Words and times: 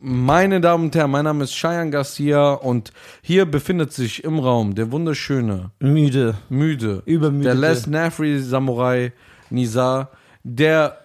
Meine 0.00 0.60
Damen 0.60 0.84
und 0.84 0.94
Herren, 0.94 1.10
mein 1.10 1.24
Name 1.24 1.42
ist 1.42 1.54
Cheyenne 1.54 1.90
Garcia 1.90 2.52
und 2.52 2.92
hier 3.20 3.46
befindet 3.46 3.92
sich 3.92 4.22
im 4.22 4.38
Raum 4.38 4.76
der 4.76 4.92
wunderschöne, 4.92 5.72
Müde. 5.80 6.36
müde, 6.48 7.02
Übermüdete. 7.04 7.56
der 7.60 7.70
Les 7.70 7.86
Nafri 7.88 8.38
Samurai 8.38 9.12
Nizar, 9.50 10.10
der 10.44 10.98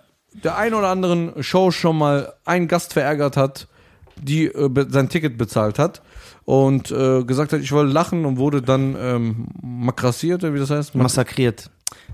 der 0.43 0.57
ein 0.57 0.73
oder 0.75 0.89
anderen 0.89 1.41
Show 1.41 1.71
schon 1.71 1.97
mal 1.97 2.33
einen 2.45 2.67
Gast 2.67 2.93
verärgert 2.93 3.35
hat, 3.35 3.67
die 4.21 4.45
äh, 4.45 4.69
be- 4.69 4.87
sein 4.89 5.09
Ticket 5.09 5.37
bezahlt 5.39 5.79
hat 5.79 6.01
und 6.45 6.91
äh, 6.91 7.23
gesagt 7.23 7.51
hat, 7.53 7.61
ich 7.61 7.71
will 7.71 7.85
lachen 7.85 8.25
und 8.25 8.37
wurde 8.37 8.61
dann 8.61 8.95
ähm, 8.99 9.47
makrassiert, 9.61 10.43
oder 10.43 10.53
wie 10.53 10.59
das 10.59 10.69
heißt. 10.69 10.93
Massakriert. 10.95 11.71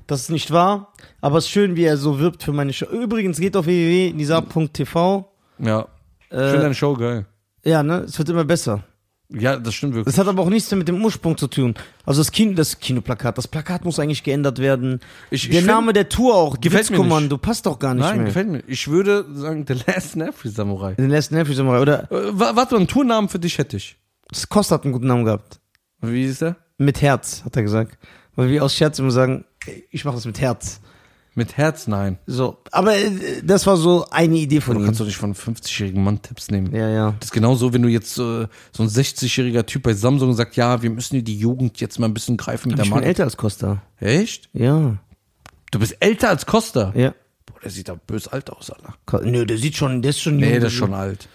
Das 0.08 0.22
ist 0.22 0.30
nicht 0.32 0.52
wahr, 0.52 0.94
aber 1.22 1.38
es 1.40 1.46
ist 1.46 1.52
schön, 1.52 1.76
wie 1.76 1.84
er 1.84 1.98
so 1.98 2.20
wirbt 2.20 2.44
für 2.44 2.52
meine 2.54 2.72
Show. 2.74 2.86
Übrigens 2.88 3.38
geht 3.40 3.56
auf 3.58 3.66
www.nisa.tv. 3.66 5.30
ja, 5.60 5.86
ich 6.30 6.38
finde 6.38 6.58
Äh, 6.58 6.62
deine 6.62 6.76
Show 6.76 6.94
geil. 6.94 7.26
ja, 7.64 7.84
ne, 7.84 8.00
es 8.00 8.18
wird 8.18 8.30
immer 8.30 8.46
besser. 8.46 8.84
Ja, 9.32 9.58
das 9.58 9.76
stimmt 9.76 9.94
wirklich. 9.94 10.12
Das 10.16 10.20
hat 10.20 10.28
aber 10.28 10.42
auch 10.42 10.50
nichts 10.50 10.72
mehr 10.72 10.80
mit 10.80 10.88
dem 10.88 11.04
Ursprung 11.06 11.38
zu 11.38 11.46
tun. 11.48 11.76
Also 12.04 12.20
das, 12.22 12.32
Kino, 12.32 12.54
das 12.56 12.80
Kinoplakat, 12.80 13.38
das 13.38 13.48
Plakat 13.48 13.86
muss 13.86 14.00
eigentlich 14.00 14.24
geändert 14.24 14.58
werden. 14.58 15.02
Ich- 15.30 15.44
ich 15.44 15.50
der 15.52 15.60
find- 15.60 15.68
Name 15.68 15.94
der 15.94 16.10
Tour 16.10 16.34
auch, 16.34 16.60
Gefällt 16.60 16.90
mir 16.90 17.38
passt 17.38 17.68
doch 17.68 17.78
gar 17.78 17.94
nicht 17.94 18.04
Nein, 18.06 18.18
mehr. 18.18 18.26
gefällt 18.26 18.48
mir. 18.50 18.64
Ich 18.66 18.88
würde 18.88 19.26
sagen, 19.36 19.66
The 19.68 19.76
Last 19.86 20.16
Nafri 20.16 20.50
Samurai. 20.50 20.96
Den 20.96 21.12
letzten 21.12 21.36
Nerv 21.36 21.54
Samurai. 21.54 21.80
Oder 21.80 22.12
Äh, 22.12 22.40
wa- 22.40 22.56
warte, 22.56 22.76
einen 22.76 22.88
Tournamen 22.88 23.30
für 23.30 23.38
dich 23.38 23.60
hätte 23.60 23.78
ich. 23.78 23.98
das 24.30 24.50
Costa 24.50 24.76
hat 24.76 24.84
einen 24.86 24.94
guten 24.94 25.06
Namen 25.08 25.26
gehabt. 25.26 25.60
Wie 26.02 26.24
ist 26.26 26.42
der? 26.42 26.56
Mit 26.80 27.02
Herz, 27.04 27.44
hat 27.46 27.56
er 27.56 27.62
gesagt. 27.62 28.00
Weil 28.36 28.50
wir 28.50 28.64
aus 28.64 28.74
Scherz 28.74 28.98
immer 28.98 29.12
sagen, 29.12 29.46
ich 29.92 30.06
mache 30.06 30.16
das 30.16 30.26
mit 30.26 30.40
Herz. 30.42 30.82
Mit 31.40 31.56
Herz, 31.58 31.88
nein. 31.88 32.20
So, 32.28 32.58
aber 32.72 32.96
äh, 32.98 33.42
das 33.44 33.66
war 33.66 33.78
so 33.78 34.06
eine 34.12 34.36
Idee 34.38 34.60
von 34.62 34.76
Du 34.76 34.82
ihm. 34.82 34.86
kannst 34.86 35.00
doch 35.00 35.06
nicht 35.06 35.16
von 35.18 35.34
einem 35.34 35.56
50-jährigen 35.56 36.04
Mann 36.04 36.22
Tipps 36.22 36.52
nehmen. 36.52 36.76
Ja, 36.76 36.90
ja. 36.90 37.16
Das 37.20 37.30
ist 37.30 37.32
genauso, 37.32 37.72
wenn 37.74 37.82
du 37.82 37.88
jetzt 37.88 38.18
äh, 38.18 38.48
so 38.72 38.84
ein 38.84 38.90
60-jähriger 38.90 39.66
Typ 39.66 39.84
bei 39.84 39.94
Samsung 39.94 40.34
sagt, 40.34 40.58
ja, 40.58 40.82
wir 40.82 40.90
müssen 40.90 41.24
die 41.24 41.38
Jugend 41.38 41.80
jetzt 41.80 41.98
mal 41.98 42.08
ein 42.08 42.14
bisschen 42.14 42.36
greifen 42.36 42.70
mit 42.70 42.78
der 42.78 42.84
ich 42.84 42.90
bin 42.90 42.96
Marke. 42.96 43.08
älter 43.08 43.24
als 43.24 43.38
Costa. 43.38 43.82
Echt? 44.00 44.50
Ja. 44.54 44.98
Du 45.72 45.80
bist 45.80 45.96
älter 46.02 46.30
als 46.30 46.46
Costa? 46.46 46.92
Ja. 46.96 47.14
Boah, 47.46 47.60
der 47.64 47.72
sieht 47.72 47.88
doch 47.90 47.98
bös 48.06 48.28
alt 48.28 48.50
aus, 48.52 48.70
Alter. 48.72 49.26
Nö, 49.26 49.46
der 49.46 49.58
sieht 49.58 49.78
schon, 49.78 50.02
der 50.02 50.10
ist 50.10 50.20
schon 50.20 50.36
Nee, 50.38 50.50
jung. 50.52 50.60
der 50.60 50.68
ist 50.68 50.74
schon 50.74 50.94
alt. 50.94 51.30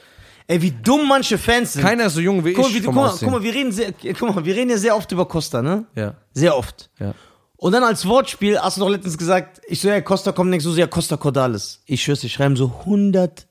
Ey, 0.47 0.61
wie 0.61 0.73
dumm 0.73 1.09
manche 1.09 1.39
Fans 1.39 1.73
sind. 1.73 1.81
Keiner 1.83 2.05
ist 2.06 2.15
so 2.15 2.21
jung 2.21 2.45
wie 2.45 2.53
guck, 2.53 2.65
mal, 2.65 2.69
ich 2.71 2.75
wie, 2.75 2.81
vom 2.83 2.95
guck, 2.95 3.03
mal, 3.05 3.09
Aussehen. 3.11 3.31
guck 3.31 3.39
mal, 3.39 3.43
wir 3.43 3.55
reden 3.55 3.73
sehr, 3.73 3.93
guck 4.19 4.34
mal, 4.34 4.45
wir 4.45 4.55
reden 4.55 4.69
ja 4.69 4.77
sehr 4.77 4.95
oft 4.95 5.11
über 5.11 5.25
Costa, 5.27 5.62
ne? 5.62 5.87
Ja, 5.97 6.15
Sehr 6.34 6.55
oft. 6.56 6.91
ja. 7.00 7.15
Und 7.56 7.72
dann 7.72 7.84
als 7.84 8.06
Wortspiel 8.06 8.58
hast 8.58 8.77
du 8.77 8.80
doch 8.83 8.88
letztens 8.91 9.16
gesagt, 9.16 9.60
ich 9.69 9.80
so, 9.80 9.88
ja, 9.88 10.00
Costa 10.00 10.33
kommt 10.33 10.52
denkst 10.52 10.64
du 10.64 10.72
so, 10.72 10.78
ja, 10.78 10.86
Costa 10.86 11.16
Cordalis. 11.16 11.80
Ich 11.86 12.02
schwör's, 12.02 12.20
dir, 12.20 12.28
schreiben 12.28 12.56
so 12.56 12.72
100 12.80 13.47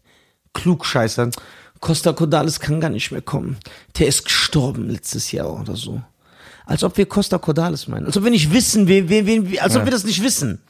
Klugscheißern. 0.54 1.32
Costa 1.80 2.14
Cordalis 2.14 2.60
kann 2.60 2.80
gar 2.80 2.90
nicht 2.90 3.12
mehr 3.12 3.22
kommen. 3.22 3.58
Der 3.98 4.08
ist 4.08 4.26
gestorben 4.26 4.90
letztes 4.90 5.32
Jahr 5.32 5.60
oder 5.60 5.76
so. 5.76 6.02
Als 6.66 6.84
ob 6.84 6.96
wir 6.98 7.06
Costa 7.08 7.38
Cordalis 7.38 7.88
meinen. 7.88 8.06
Als 8.06 8.16
ob 8.18 8.24
wir 8.24 8.32
nicht 8.32 8.54
wissen, 8.54 8.88
wen, 8.88 9.10
wen, 9.10 9.26
wen, 9.26 9.60
als 9.60 9.74
ob 9.76 9.82
Ja. 9.82 9.86
wir 9.88 9.92
das 9.92 10.04
nicht 10.06 10.22
wissen. 10.22 10.62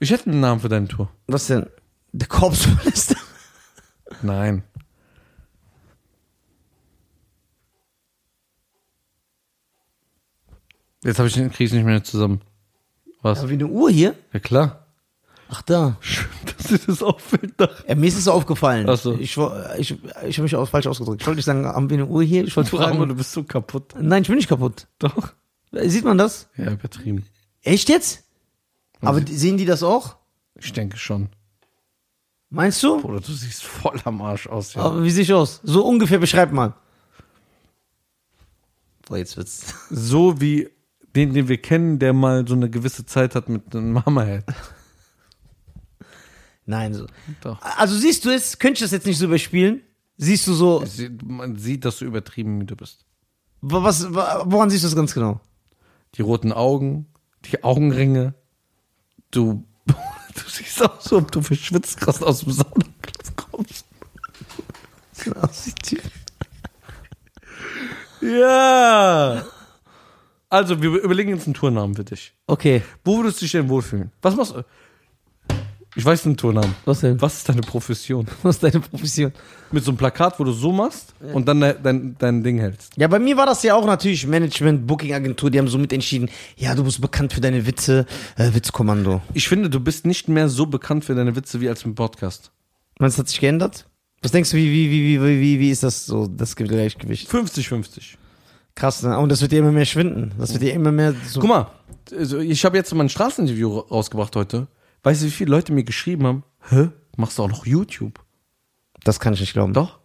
Ich 0.00 0.10
hätte 0.10 0.30
einen 0.30 0.40
Namen 0.40 0.60
für 0.60 0.68
deine 0.68 0.86
Tour. 0.88 1.08
Was 1.26 1.46
denn? 1.46 1.66
Der 2.12 2.28
Korpsmolester. 2.28 3.16
Nein. 4.22 4.62
Jetzt 11.04 11.18
habe 11.18 11.28
ich 11.28 11.34
den 11.34 11.50
krieg 11.52 11.66
ich 11.66 11.72
nicht 11.72 11.84
mehr 11.84 12.02
zusammen. 12.02 12.40
Was? 13.22 13.38
Aber 13.40 13.50
wie 13.50 13.54
eine 13.54 13.66
Uhr 13.66 13.90
hier? 13.90 14.14
Ja 14.32 14.40
klar. 14.40 14.86
Ach 15.48 15.62
da. 15.62 15.96
Schön, 16.00 16.26
dass 16.56 16.66
dir 16.68 16.78
das 16.78 17.02
auffällt. 17.02 17.54
Ja, 17.86 17.94
mir 17.94 18.06
ist 18.08 18.18
es 18.18 18.26
aufgefallen. 18.28 18.88
Ach 18.88 18.96
so. 18.98 19.12
Ich, 19.14 19.36
ich, 19.78 19.90
ich 20.26 20.36
habe 20.36 20.42
mich 20.42 20.56
auch 20.56 20.68
falsch 20.68 20.86
ausgedrückt. 20.86 21.20
Ich 21.22 21.26
wollte 21.26 21.36
nicht 21.36 21.44
sagen, 21.44 21.66
haben 21.66 21.90
wir 21.90 21.98
eine 21.98 22.06
Uhr 22.06 22.22
hier? 22.22 22.44
Ich 22.44 22.56
wollte 22.56 22.70
Du 22.70 22.78
Arme, 22.78 22.96
fragen. 22.96 23.08
du 23.10 23.14
bist 23.14 23.32
so 23.32 23.44
kaputt. 23.44 23.94
Nein, 24.00 24.22
ich 24.22 24.28
bin 24.28 24.36
nicht 24.36 24.48
kaputt. 24.48 24.86
Doch. 24.98 25.34
Sieht 25.72 26.04
man 26.04 26.18
das? 26.18 26.48
Ja, 26.56 26.72
übertrieben. 26.72 27.26
Echt 27.62 27.88
jetzt? 27.88 28.24
Aber 29.00 29.20
die, 29.20 29.34
sehen 29.34 29.58
die 29.58 29.64
das 29.66 29.82
auch? 29.82 30.16
Ich 30.58 30.72
denke 30.72 30.96
schon. 30.96 31.28
Meinst 32.48 32.82
du? 32.82 33.00
Oder 33.00 33.20
du 33.20 33.32
siehst 33.32 33.64
voll 33.64 34.00
am 34.04 34.22
Arsch 34.22 34.46
aus. 34.46 34.74
Ja. 34.74 34.82
Aber 34.82 35.02
wie 35.02 35.10
sehe 35.10 35.24
ich 35.24 35.32
aus? 35.32 35.60
So 35.62 35.84
ungefähr 35.84 36.18
beschreib 36.18 36.52
mal. 36.52 36.74
Boah, 39.06 39.18
jetzt 39.18 39.36
wird's. 39.36 39.74
So 39.90 40.40
wie 40.40 40.70
den, 41.16 41.32
den 41.34 41.48
wir 41.48 41.58
kennen, 41.58 41.98
der 41.98 42.12
mal 42.12 42.46
so 42.46 42.54
eine 42.54 42.70
gewisse 42.70 43.04
Zeit 43.06 43.34
hat 43.34 43.48
mit 43.48 43.74
einem 43.74 43.92
Mama-Head. 43.92 44.44
Nein, 46.66 46.94
so. 46.94 47.06
Doch. 47.42 47.60
Also 47.60 47.96
siehst 47.96 48.24
du 48.24 48.30
es, 48.30 48.58
könnte 48.58 48.74
ich 48.74 48.80
das 48.80 48.90
jetzt 48.92 49.06
nicht 49.06 49.18
so 49.18 49.26
überspielen? 49.26 49.82
Siehst 50.16 50.46
du 50.46 50.54
so, 50.54 50.84
Man 51.24 51.56
sieht, 51.56 51.84
dass 51.84 51.98
du 51.98 52.04
übertrieben 52.04 52.56
müde 52.58 52.76
bist. 52.76 53.04
wa- 53.60 53.82
was, 53.82 54.14
wa- 54.14 54.44
woran 54.46 54.70
siehst 54.70 54.84
du 54.84 54.88
das 54.88 54.96
ganz 54.96 55.12
genau? 55.12 55.40
Die 56.14 56.22
roten 56.22 56.52
Augen, 56.52 57.06
die 57.46 57.62
Augenringe. 57.64 58.34
Du, 59.30 59.64
du 59.86 59.94
siehst 60.48 60.80
aus, 60.82 60.90
als 61.02 61.12
ob 61.12 61.32
du 61.32 61.42
verschwitzt 61.42 62.00
krass 62.00 62.22
aus 62.22 62.40
dem 62.40 62.52
Saunaplatz 62.52 63.32
kommst. 63.36 63.86
Ja. 68.20 69.44
Also, 70.54 70.80
wir 70.80 71.02
überlegen 71.02 71.30
jetzt 71.30 71.48
einen 71.48 71.54
Tournamen 71.54 71.96
für 71.96 72.04
dich. 72.04 72.32
Okay, 72.46 72.82
Wo 73.04 73.16
würdest 73.16 73.40
du 73.40 73.44
dich 73.44 73.50
denn 73.50 73.68
wohlfühlen? 73.68 74.12
Was 74.22 74.36
machst 74.36 74.54
du? 74.54 74.62
Ich 75.96 76.04
weiß 76.04 76.26
einen 76.26 76.36
Tournamen. 76.36 76.76
was 76.84 77.00
denn? 77.00 77.20
Was 77.20 77.38
ist 77.38 77.48
deine 77.48 77.62
Profession? 77.62 78.28
Was 78.44 78.56
ist 78.56 78.62
deine 78.62 78.78
Profession? 78.78 79.32
Mit 79.72 79.82
so 79.82 79.90
einem 79.90 79.98
Plakat, 79.98 80.38
wo 80.38 80.44
du 80.44 80.52
so 80.52 80.70
machst 80.70 81.12
und 81.32 81.48
dann 81.48 81.60
dein, 81.60 81.82
dein, 81.82 82.16
dein 82.20 82.44
Ding 82.44 82.58
hältst. 82.58 82.92
Ja, 82.96 83.08
bei 83.08 83.18
mir 83.18 83.36
war 83.36 83.46
das 83.46 83.64
ja 83.64 83.74
auch 83.74 83.84
natürlich 83.84 84.28
Management, 84.28 84.86
Booking-Agentur, 84.86 85.50
die 85.50 85.58
haben 85.58 85.66
so 85.66 85.76
mitentschieden, 85.78 86.30
ja, 86.56 86.76
du 86.76 86.84
bist 86.84 87.00
bekannt 87.00 87.32
für 87.32 87.40
deine 87.40 87.66
Witze, 87.66 88.06
äh, 88.36 88.54
Witzkommando. 88.54 89.22
Ich 89.32 89.48
finde, 89.48 89.68
du 89.70 89.80
bist 89.80 90.06
nicht 90.06 90.28
mehr 90.28 90.48
so 90.48 90.66
bekannt 90.66 91.04
für 91.04 91.16
deine 91.16 91.34
Witze 91.34 91.60
wie 91.60 91.68
als 91.68 91.84
im 91.84 91.96
Podcast. 91.96 92.52
Meinst 93.00 93.18
du, 93.18 93.22
hat 93.22 93.28
sich 93.28 93.40
geändert? 93.40 93.86
Was 94.22 94.30
denkst 94.30 94.50
du, 94.50 94.56
wie, 94.56 94.70
wie, 94.70 94.90
wie, 94.90 95.20
wie, 95.20 95.40
wie, 95.40 95.58
wie 95.58 95.70
ist 95.70 95.82
das 95.82 96.06
so, 96.06 96.28
das 96.28 96.54
Gleichgewicht? 96.54 97.28
50-50. 97.28 98.18
Krass, 98.74 99.02
ne? 99.02 99.16
Und 99.18 99.28
das 99.30 99.40
wird 99.40 99.52
ja 99.52 99.58
immer 99.60 99.72
mehr 99.72 99.84
schwinden. 99.84 100.32
Das 100.38 100.52
wird 100.52 100.62
ja 100.64 100.72
immer 100.74 100.90
mehr 100.92 101.14
so. 101.28 101.40
Guck 101.40 101.48
mal, 101.48 101.66
also 102.16 102.38
ich 102.38 102.64
habe 102.64 102.76
jetzt 102.76 102.92
mal 102.94 103.04
ein 103.04 103.08
Straßeninterview 103.08 103.78
ra- 103.78 103.86
rausgebracht 103.88 104.34
heute. 104.36 104.66
Weißt 105.04 105.22
du, 105.22 105.26
wie 105.26 105.30
viele 105.30 105.50
Leute 105.50 105.72
mir 105.72 105.84
geschrieben 105.84 106.26
haben? 106.26 106.44
Hä? 106.68 106.88
Machst 107.16 107.38
du 107.38 107.44
auch 107.44 107.48
noch 107.48 107.66
YouTube? 107.66 108.18
Das 109.04 109.20
kann 109.20 109.34
ich 109.34 109.40
nicht 109.40 109.52
glauben. 109.52 109.72
Doch. 109.74 109.98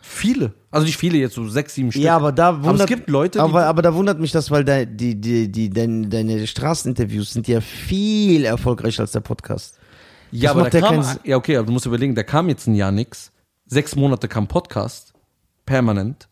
Viele. 0.00 0.54
Also 0.70 0.86
nicht 0.86 0.96
viele, 0.98 1.18
jetzt 1.18 1.34
so 1.34 1.48
sechs, 1.48 1.74
sieben 1.74 1.90
Stück. 1.90 2.04
Ja, 2.04 2.14
aber 2.16 2.30
da 2.30 2.54
wundert, 2.54 2.68
Aber 2.74 2.80
es 2.84 2.86
gibt 2.86 3.10
Leute, 3.10 3.42
aber, 3.42 3.66
aber 3.66 3.82
da 3.82 3.92
wundert 3.92 4.20
mich 4.20 4.30
das, 4.30 4.50
weil 4.52 4.64
da, 4.64 4.84
die, 4.84 5.20
die, 5.20 5.50
die, 5.50 5.68
deine, 5.68 6.08
deine 6.08 6.46
Straßeninterviews 6.46 7.32
sind 7.32 7.48
ja 7.48 7.60
viel 7.60 8.44
erfolgreicher 8.44 9.02
als 9.02 9.12
der 9.12 9.20
Podcast. 9.20 9.78
ja, 10.30 10.52
das 10.54 10.60
aber 10.60 10.70
da 10.70 10.78
ja 10.78 10.86
kam, 11.02 11.18
ja, 11.24 11.36
okay, 11.36 11.56
aber 11.56 11.66
du 11.66 11.72
musst 11.72 11.86
überlegen, 11.86 12.14
da 12.14 12.22
kam 12.22 12.48
jetzt 12.48 12.68
ein 12.68 12.76
Jahr 12.76 12.92
nix. 12.92 13.32
Sechs 13.66 13.96
Monate 13.96 14.28
kam 14.28 14.46
Podcast. 14.46 15.12
Permanent. 15.66 16.28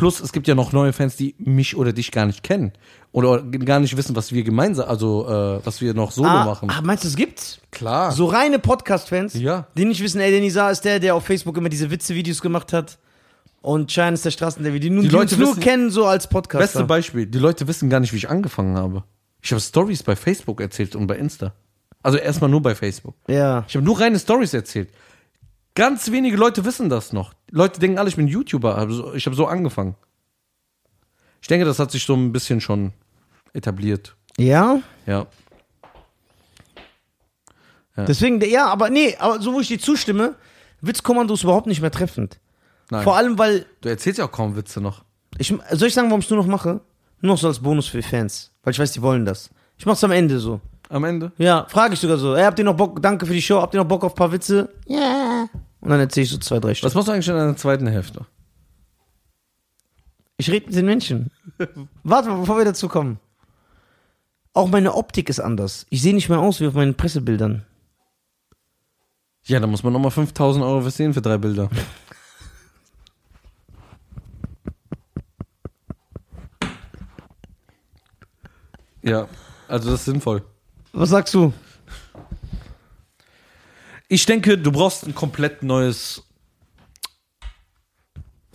Plus, 0.00 0.20
es 0.20 0.32
gibt 0.32 0.48
ja 0.48 0.54
noch 0.54 0.72
neue 0.72 0.92
Fans, 0.94 1.14
die 1.16 1.34
mich 1.38 1.76
oder 1.76 1.92
dich 1.92 2.10
gar 2.10 2.24
nicht 2.24 2.42
kennen. 2.42 2.72
Oder 3.12 3.42
gar 3.42 3.80
nicht 3.80 3.96
wissen, 3.98 4.16
was 4.16 4.32
wir 4.32 4.42
gemeinsam, 4.44 4.88
also, 4.88 5.28
äh, 5.28 5.60
was 5.66 5.80
wir 5.82 5.92
noch 5.92 6.10
solo 6.10 6.28
Ah, 6.30 6.44
machen. 6.46 6.70
ah, 6.70 6.80
meinst 6.82 7.04
du, 7.04 7.08
es 7.08 7.16
gibt's? 7.16 7.60
Klar. 7.70 8.10
So 8.12 8.24
reine 8.24 8.58
Podcast-Fans, 8.58 9.34
Ja. 9.34 9.66
die 9.76 9.84
nicht 9.84 10.02
wissen, 10.02 10.18
ey, 10.20 10.30
der 10.30 10.40
Nisa 10.40 10.70
ist 10.70 10.86
der, 10.86 11.00
der 11.00 11.14
auf 11.14 11.24
Facebook 11.26 11.56
immer 11.58 11.68
diese 11.68 11.90
Witze-Videos 11.90 12.40
gemacht 12.40 12.72
hat. 12.72 12.98
Und 13.60 13.90
Cheyenne 13.92 14.14
ist 14.14 14.24
der 14.24 14.30
Straßeninterview, 14.30 14.78
die, 14.80 14.88
Die 14.88 15.00
die, 15.02 15.08
Leute 15.08 15.34
uns 15.34 15.38
nur 15.38 15.50
wissen- 15.50 15.60
kennen 15.60 15.90
so 15.90 16.06
als 16.06 16.28
Podcaster. 16.28 16.64
Beste 16.64 16.84
Beispiel, 16.84 17.26
die 17.26 17.38
Leute 17.38 17.68
wissen 17.68 17.90
gar 17.90 18.00
nicht, 18.00 18.12
wie 18.14 18.16
ich 18.16 18.30
angefangen 18.30 18.76
habe. 18.78 19.04
Ich 19.42 19.50
habe 19.52 19.60
Stories 19.60 20.02
bei 20.02 20.16
Facebook 20.16 20.62
erzählt 20.62 20.96
und 20.96 21.06
bei 21.08 21.16
Insta. 21.16 21.52
Also 22.02 22.16
erstmal 22.16 22.48
nur 22.48 22.62
bei 22.62 22.74
Facebook. 22.74 23.14
Ja. 23.28 23.64
Ich 23.68 23.74
habe 23.76 23.84
nur 23.84 24.00
reine 24.00 24.18
Stories 24.18 24.54
erzählt. 24.54 24.88
Ganz 25.80 26.10
wenige 26.10 26.36
Leute 26.36 26.66
wissen 26.66 26.90
das 26.90 27.14
noch. 27.14 27.32
Leute 27.50 27.80
denken 27.80 27.98
alle, 27.98 28.10
ich 28.10 28.16
bin 28.16 28.28
YouTuber. 28.28 28.86
Ich 29.14 29.24
habe 29.24 29.34
so 29.34 29.46
angefangen. 29.46 29.94
Ich 31.40 31.48
denke, 31.48 31.64
das 31.64 31.78
hat 31.78 31.90
sich 31.90 32.04
so 32.04 32.12
ein 32.12 32.32
bisschen 32.32 32.60
schon 32.60 32.92
etabliert. 33.54 34.14
Ja? 34.36 34.82
Ja. 35.06 35.26
Deswegen, 37.96 38.42
ja, 38.42 38.66
aber 38.66 38.90
nee, 38.90 39.16
aber 39.18 39.40
so 39.40 39.54
wo 39.54 39.60
ich 39.60 39.68
dir 39.68 39.78
zustimme, 39.78 40.34
Witzkommando 40.82 41.32
ist 41.32 41.44
überhaupt 41.44 41.66
nicht 41.66 41.80
mehr 41.80 41.90
treffend. 41.90 42.40
Nein. 42.90 43.02
Vor 43.02 43.16
allem, 43.16 43.38
weil 43.38 43.64
Du 43.80 43.88
erzählst 43.88 44.18
ja 44.18 44.26
auch 44.26 44.32
kaum 44.32 44.56
Witze 44.56 44.82
noch. 44.82 45.02
Ich, 45.38 45.48
soll 45.48 45.88
ich 45.88 45.94
sagen, 45.94 46.08
warum 46.08 46.20
ich 46.20 46.26
es 46.26 46.30
nur 46.30 46.40
noch 46.40 46.46
mache? 46.46 46.82
Nur 47.22 47.32
noch 47.32 47.38
so 47.38 47.48
als 47.48 47.58
Bonus 47.58 47.86
für 47.86 47.96
die 47.96 48.06
Fans. 48.06 48.52
Weil 48.64 48.74
ich 48.74 48.78
weiß, 48.78 48.92
die 48.92 49.00
wollen 49.00 49.24
das. 49.24 49.48
Ich 49.78 49.86
mach's 49.86 50.04
am 50.04 50.10
Ende 50.10 50.40
so. 50.40 50.60
Am 50.90 51.04
Ende. 51.04 51.32
Ja, 51.38 51.64
frage 51.70 51.94
ich 51.94 52.00
sogar 52.00 52.18
so. 52.18 52.34
Ey, 52.34 52.44
habt 52.44 52.58
ihr 52.58 52.66
noch 52.66 52.76
Bock, 52.76 53.00
danke 53.00 53.24
für 53.24 53.32
die 53.32 53.40
Show, 53.40 53.62
habt 53.62 53.72
ihr 53.72 53.80
noch 53.80 53.88
Bock 53.88 54.04
auf 54.04 54.12
ein 54.12 54.16
paar 54.16 54.30
Witze? 54.30 54.68
Ja. 54.86 55.29
Und 55.80 55.90
dann 55.90 56.00
erzähle 56.00 56.24
ich 56.24 56.30
so 56.30 56.38
zwei, 56.38 56.60
drei 56.60 56.74
Stück. 56.74 56.86
Was 56.86 56.94
machst 56.94 57.08
du 57.08 57.12
eigentlich 57.12 57.28
in 57.28 57.34
deiner 57.34 57.56
zweiten 57.56 57.86
Hälfte? 57.86 58.26
Ich 60.36 60.50
rede 60.50 60.66
mit 60.66 60.74
den 60.74 60.86
Menschen. 60.86 61.30
Warte 62.02 62.28
mal, 62.28 62.40
bevor 62.40 62.58
wir 62.58 62.64
dazu 62.64 62.88
kommen. 62.88 63.18
Auch 64.52 64.68
meine 64.68 64.94
Optik 64.94 65.28
ist 65.28 65.38
anders. 65.40 65.86
Ich 65.90 66.02
sehe 66.02 66.14
nicht 66.14 66.28
mehr 66.28 66.40
aus 66.40 66.60
wie 66.60 66.66
auf 66.66 66.74
meinen 66.74 66.96
Pressebildern. 66.96 67.64
Ja, 69.44 69.58
da 69.60 69.66
muss 69.66 69.82
man 69.82 69.92
nochmal 69.92 70.10
5000 70.10 70.64
Euro 70.64 70.80
versehen 70.82 71.14
für 71.14 71.22
drei 71.22 71.38
Bilder. 71.38 71.70
ja, 79.02 79.28
also 79.68 79.90
das 79.90 80.00
ist 80.00 80.06
sinnvoll. 80.06 80.42
Was 80.92 81.10
sagst 81.10 81.32
du? 81.34 81.52
Ich 84.12 84.26
denke, 84.26 84.58
du 84.58 84.72
brauchst 84.72 85.06
ein 85.06 85.14
komplett 85.14 85.62
neues. 85.62 86.24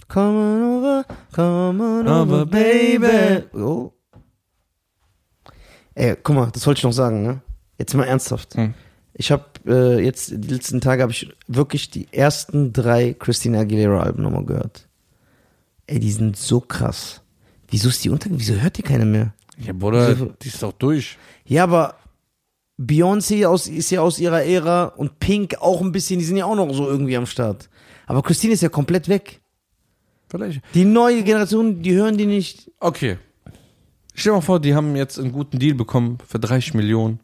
Come 0.09 0.37
on 0.37 0.63
over, 0.63 1.05
come 1.31 1.81
on 1.81 2.07
Over, 2.09 2.45
baby. 2.45 3.43
Oh. 3.53 3.93
Ey, 5.93 6.17
guck 6.21 6.35
mal, 6.35 6.51
das 6.51 6.67
wollte 6.67 6.79
ich 6.79 6.83
noch 6.83 6.91
sagen, 6.91 7.23
ne? 7.23 7.41
Jetzt 7.77 7.93
mal 7.93 8.03
ernsthaft. 8.03 8.55
Hm. 8.55 8.73
Ich 9.13 9.31
habe 9.31 9.45
äh, 9.65 10.03
jetzt 10.03 10.29
die 10.31 10.53
letzten 10.53 10.81
Tage 10.81 11.01
habe 11.01 11.13
ich 11.13 11.33
wirklich 11.47 11.89
die 11.89 12.11
ersten 12.11 12.73
drei 12.73 13.13
Christina 13.13 13.61
Aguilera 13.61 14.01
Alben 14.01 14.23
nochmal 14.23 14.43
gehört. 14.43 14.89
Ey, 15.87 16.01
die 16.01 16.11
sind 16.11 16.35
so 16.35 16.59
krass. 16.59 17.21
Wieso 17.69 17.87
ist 17.87 18.03
die 18.03 18.09
unter? 18.09 18.29
Wieso 18.33 18.55
hört 18.55 18.77
die 18.77 18.83
keine 18.83 19.05
mehr? 19.05 19.33
Ja, 19.57 19.71
Bruder, 19.71 20.09
Wieso- 20.09 20.33
die 20.41 20.49
ist 20.49 20.61
doch 20.61 20.73
durch. 20.73 21.17
Ja, 21.45 21.63
aber 21.63 21.95
Beyoncé 22.77 23.45
aus, 23.47 23.67
ist 23.67 23.89
ja 23.91 24.01
aus 24.01 24.19
ihrer 24.19 24.43
Ära 24.43 24.85
und 24.85 25.19
Pink 25.19 25.55
auch 25.61 25.81
ein 25.81 25.91
bisschen, 25.91 26.19
die 26.19 26.25
sind 26.25 26.37
ja 26.37 26.45
auch 26.45 26.55
noch 26.55 26.73
so 26.73 26.87
irgendwie 26.87 27.15
am 27.15 27.25
Start. 27.25 27.69
Aber 28.07 28.21
Christine 28.21 28.53
ist 28.53 28.61
ja 28.61 28.69
komplett 28.69 29.07
weg. 29.07 29.41
Vielleicht. 30.29 30.61
Die 30.73 30.85
neue 30.85 31.23
Generation, 31.23 31.81
die 31.81 31.93
hören 31.93 32.17
die 32.17 32.25
nicht. 32.25 32.69
Okay. 32.79 33.17
Stell 34.13 34.31
dir 34.31 34.37
mal 34.37 34.41
vor, 34.41 34.59
die 34.59 34.75
haben 34.75 34.95
jetzt 34.95 35.19
einen 35.19 35.31
guten 35.31 35.59
Deal 35.59 35.75
bekommen 35.75 36.17
für 36.27 36.39
30 36.39 36.73
Millionen. 36.73 37.19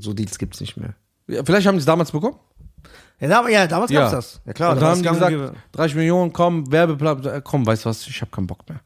So 0.00 0.12
Deals 0.12 0.38
gibt's 0.38 0.60
nicht 0.60 0.76
mehr. 0.76 0.94
Ja, 1.28 1.42
vielleicht 1.44 1.66
haben 1.66 1.74
die 1.76 1.80
es 1.80 1.86
damals 1.86 2.10
bekommen. 2.12 2.36
Ja, 3.20 3.28
da, 3.28 3.48
ja 3.48 3.66
damals 3.66 3.90
Ja. 3.90 4.00
gab's 4.00 4.12
das. 4.12 4.40
Ja 4.46 4.52
klar, 4.52 4.70
Und 4.72 4.76
da 4.76 4.80
dann 4.80 4.90
haben 4.90 5.02
die 5.02 5.08
gesagt, 5.08 5.30
gäbe. 5.30 5.54
30 5.72 5.96
Millionen, 5.96 6.32
komm, 6.32 6.70
Werbeplan, 6.72 7.24
äh, 7.26 7.40
komm, 7.44 7.66
weißt 7.66 7.84
du 7.84 7.88
was, 7.90 8.06
ich 8.06 8.20
habe 8.20 8.30
keinen 8.30 8.46
Bock 8.46 8.68
mehr. 8.68 8.80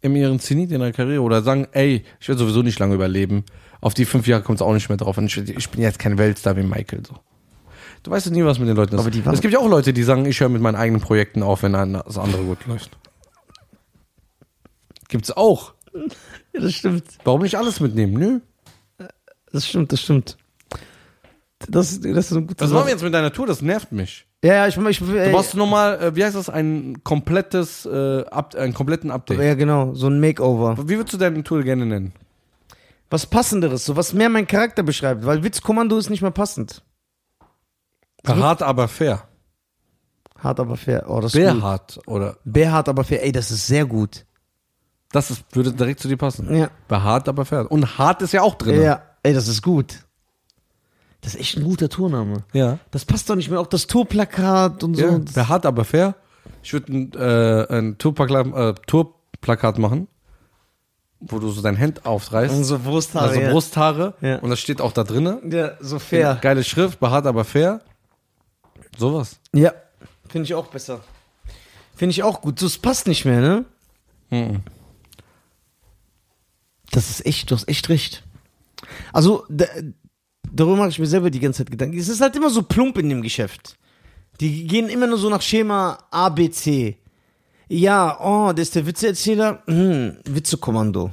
Im 0.00 0.14
ihren 0.14 0.38
Zenit 0.38 0.70
in 0.70 0.80
der 0.80 0.92
Karriere 0.92 1.22
oder 1.22 1.42
sagen, 1.42 1.66
ey, 1.72 2.04
ich 2.20 2.28
werde 2.28 2.38
sowieso 2.40 2.62
nicht 2.62 2.78
lange 2.78 2.94
überleben. 2.94 3.44
Auf 3.80 3.94
die 3.94 4.04
fünf 4.04 4.26
Jahre 4.26 4.42
kommt 4.42 4.58
es 4.58 4.62
auch 4.62 4.72
nicht 4.72 4.88
mehr 4.88 4.96
drauf. 4.98 5.18
Und 5.18 5.26
ich, 5.26 5.36
ich 5.36 5.68
bin 5.70 5.80
jetzt 5.82 5.98
kein 5.98 6.18
Weltstar 6.18 6.56
wie 6.56 6.62
Michael. 6.62 7.02
So. 7.06 7.14
Du 8.04 8.10
weißt 8.12 8.26
ja 8.26 8.32
nie, 8.32 8.44
was 8.44 8.58
mit 8.60 8.68
den 8.68 8.76
Leuten 8.76 8.94
ist. 8.94 9.00
Aber 9.00 9.10
die 9.10 9.24
waren- 9.26 9.34
es 9.34 9.40
gibt 9.40 9.52
ja 9.54 9.58
auch 9.60 9.68
Leute, 9.68 9.92
die 9.92 10.02
sagen, 10.04 10.24
ich 10.26 10.38
höre 10.40 10.48
mit 10.48 10.62
meinen 10.62 10.76
eigenen 10.76 11.00
Projekten 11.00 11.42
auf, 11.42 11.62
wenn 11.64 11.72
das 11.72 12.16
andere 12.16 12.42
gut 12.44 12.64
läuft. 12.66 12.96
Gibt's 15.08 15.30
auch. 15.30 15.74
Ja, 16.54 16.60
das 16.62 16.74
stimmt. 16.74 17.04
Warum 17.24 17.42
nicht 17.42 17.56
alles 17.56 17.78
mitnehmen? 17.80 18.14
Nö. 18.14 19.06
Das 19.52 19.66
stimmt, 19.66 19.92
das 19.92 20.00
stimmt. 20.00 20.36
Das, 21.68 22.00
das 22.00 22.30
ist 22.30 22.32
ein 22.32 22.46
guter 22.46 22.64
Was 22.64 22.70
machen 22.72 22.86
wir 22.86 22.92
jetzt 22.92 23.02
mit 23.02 23.12
deiner 23.12 23.32
Tour? 23.32 23.46
Das 23.46 23.60
nervt 23.62 23.92
mich. 23.92 24.26
Ja, 24.44 24.54
ja, 24.54 24.66
ich, 24.68 24.76
ich, 24.76 24.98
Du 25.00 25.30
brauchst 25.32 25.54
nochmal, 25.54 26.00
äh, 26.00 26.16
wie 26.16 26.24
heißt 26.24 26.36
das, 26.36 26.48
ein 26.48 27.02
komplettes, 27.02 27.86
äh, 27.86 28.24
Up, 28.26 28.54
einen 28.54 28.72
kompletten 28.72 29.10
Update. 29.10 29.40
Ja, 29.40 29.54
genau, 29.54 29.94
so 29.94 30.06
ein 30.06 30.20
Makeover. 30.20 30.76
Wie 30.88 30.96
würdest 30.96 31.14
du 31.14 31.18
deine 31.18 31.42
Tour 31.42 31.62
gerne 31.64 31.86
nennen? 31.86 32.12
Was 33.10 33.26
passenderes, 33.26 33.84
so 33.84 33.96
was 33.96 34.12
mehr 34.12 34.28
meinen 34.28 34.46
Charakter 34.46 34.82
beschreibt, 34.82 35.24
weil 35.26 35.42
Witzkommando 35.42 35.96
ist 35.98 36.10
nicht 36.10 36.22
mehr 36.22 36.30
passend. 36.30 36.82
Hart, 38.26 38.62
aber 38.62 38.86
fair. 38.86 39.22
Hart 40.38 40.60
aber 40.60 40.76
fair. 40.76 41.06
Oh, 41.08 41.20
das 41.20 41.34
ist 41.34 41.40
gut. 41.60 42.06
Oder 42.06 42.36
Bärhart 42.44 42.88
aber 42.88 43.02
fair. 43.04 43.24
Ey, 43.24 43.32
das 43.32 43.50
ist 43.50 43.66
sehr 43.66 43.86
gut. 43.86 44.24
das 45.10 45.30
ist, 45.30 45.44
würde 45.52 45.72
direkt 45.72 46.00
zu 46.00 46.06
dir 46.08 46.16
passen. 46.18 46.54
Ja. 46.54 46.68
Behaart, 46.86 47.28
aber 47.28 47.44
fair. 47.44 47.70
Und 47.72 47.98
hart 47.98 48.22
ist 48.22 48.32
ja 48.32 48.42
auch 48.42 48.54
drin. 48.54 48.82
Ja, 48.82 49.02
ey, 49.22 49.32
das 49.32 49.48
ist 49.48 49.62
gut. 49.62 50.06
Das 51.20 51.34
ist 51.34 51.40
echt 51.40 51.56
ein 51.56 51.64
guter 51.64 51.88
Tourname. 51.88 52.44
Ja. 52.52 52.78
Das 52.90 53.04
passt 53.04 53.28
doch 53.28 53.34
nicht 53.36 53.50
mehr. 53.50 53.60
Auch 53.60 53.66
das 53.66 53.86
Tourplakat 53.86 54.82
und 54.84 54.94
so. 54.94 55.02
ja. 55.02 55.18
Das- 55.18 55.34
Behaart, 55.34 55.66
aber 55.66 55.84
fair. 55.84 56.14
Ich 56.62 56.72
würde 56.72 56.92
ein, 56.92 57.12
äh, 57.14 57.66
ein 57.78 57.98
Tourplakat, 57.98 58.46
äh, 58.54 58.74
Tourplakat 58.86 59.78
machen, 59.78 60.06
wo 61.20 61.38
du 61.38 61.50
so 61.50 61.60
dein 61.62 61.78
Hand 61.78 62.06
aufreißt. 62.06 62.54
Und 62.54 62.64
so 62.64 62.78
Brusthaare. 62.78 63.28
also 63.28 63.40
ja. 63.40 63.50
Brusthaare. 63.50 64.14
Ja. 64.20 64.38
Und 64.38 64.50
das 64.50 64.60
steht 64.60 64.80
auch 64.80 64.92
da 64.92 65.02
drinnen. 65.04 65.50
Ja, 65.50 65.72
so 65.80 65.98
fair. 65.98 66.38
Geile 66.40 66.62
Schrift, 66.64 67.00
behaart, 67.00 67.26
aber 67.26 67.44
fair. 67.44 67.80
Sowas. 68.96 69.38
Ja. 69.52 69.72
Finde 70.28 70.44
ich 70.44 70.54
auch 70.54 70.66
besser. 70.68 71.00
Finde 71.96 72.10
ich 72.12 72.22
auch 72.22 72.40
gut. 72.42 72.62
Das 72.62 72.78
passt 72.78 73.06
nicht 73.08 73.24
mehr, 73.24 73.40
ne? 73.40 73.64
Mhm. 74.30 74.60
Das 76.90 77.10
ist 77.10 77.26
echt, 77.26 77.50
du 77.50 77.54
hast 77.54 77.68
echt 77.68 77.88
recht. 77.88 78.22
Also, 79.12 79.44
da, 79.48 79.66
darüber 80.50 80.76
mache 80.76 80.90
ich 80.90 80.98
mir 80.98 81.06
selber 81.06 81.30
die 81.30 81.40
ganze 81.40 81.58
Zeit 81.58 81.70
Gedanken. 81.70 81.98
Es 81.98 82.08
ist 82.08 82.20
halt 82.20 82.36
immer 82.36 82.50
so 82.50 82.62
plump 82.62 82.98
in 82.98 83.08
dem 83.08 83.22
Geschäft. 83.22 83.76
Die 84.40 84.66
gehen 84.66 84.88
immer 84.88 85.06
nur 85.06 85.18
so 85.18 85.28
nach 85.30 85.42
Schema 85.42 85.98
A, 86.10 86.28
B, 86.28 86.50
C. 86.50 86.98
Ja, 87.68 88.18
oh, 88.20 88.52
der 88.52 88.62
ist 88.62 88.74
der 88.74 88.86
Witzeerzähler. 88.86 89.62
Hm, 89.66 90.18
Witzekommando. 90.24 91.12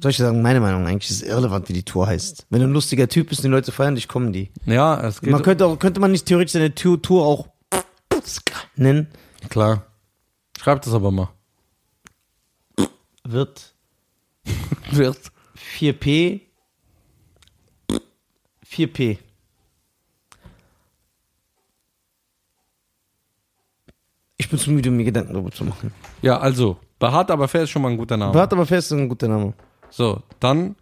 Soll 0.00 0.10
ich 0.12 0.16
sagen, 0.16 0.42
meine 0.42 0.60
Meinung 0.60 0.86
eigentlich 0.86 1.10
ist 1.10 1.22
irrelevant, 1.22 1.68
wie 1.68 1.72
die 1.72 1.84
Tour 1.84 2.06
heißt. 2.06 2.46
Wenn 2.50 2.60
du 2.60 2.66
ein 2.66 2.72
lustiger 2.72 3.08
Typ 3.08 3.28
bist 3.28 3.40
und 3.40 3.50
die 3.50 3.54
Leute 3.54 3.72
feiern 3.72 3.96
dich, 3.96 4.08
kommen 4.08 4.32
die. 4.32 4.50
Ja, 4.64 5.00
es 5.06 5.20
geht. 5.20 5.30
Man 5.30 5.42
könnte, 5.42 5.66
auch, 5.66 5.78
könnte 5.78 6.00
man 6.00 6.12
nicht 6.12 6.26
theoretisch 6.26 6.52
seine 6.52 6.74
Tour, 6.74 7.02
Tour 7.02 7.26
auch 7.26 7.48
nennen? 8.76 9.08
Klar. 9.48 9.86
Schreib 10.60 10.82
das 10.82 10.94
aber 10.94 11.10
mal. 11.10 11.28
Wird 13.24 13.74
Wird. 14.90 15.18
4P 15.78 16.40
4P. 18.70 19.18
Ich 24.36 24.48
bin 24.48 24.58
zu 24.58 24.70
müde, 24.70 24.88
um 24.88 24.96
mir 24.96 25.04
Gedanken 25.04 25.32
darüber 25.32 25.50
zu 25.50 25.64
machen. 25.64 25.92
Ja, 26.22 26.38
also, 26.38 26.78
behaart, 26.98 27.30
aber 27.30 27.48
fair 27.48 27.64
ist 27.64 27.70
schon 27.70 27.82
mal 27.82 27.90
ein 27.90 27.96
guter 27.96 28.16
Name. 28.16 28.34
Warte 28.34 28.54
aber 28.54 28.66
fest, 28.66 28.92
ist 28.92 28.98
ein 28.98 29.08
guter 29.08 29.28
Name. 29.28 29.52
So, 29.90 30.22
dann. 30.38 30.76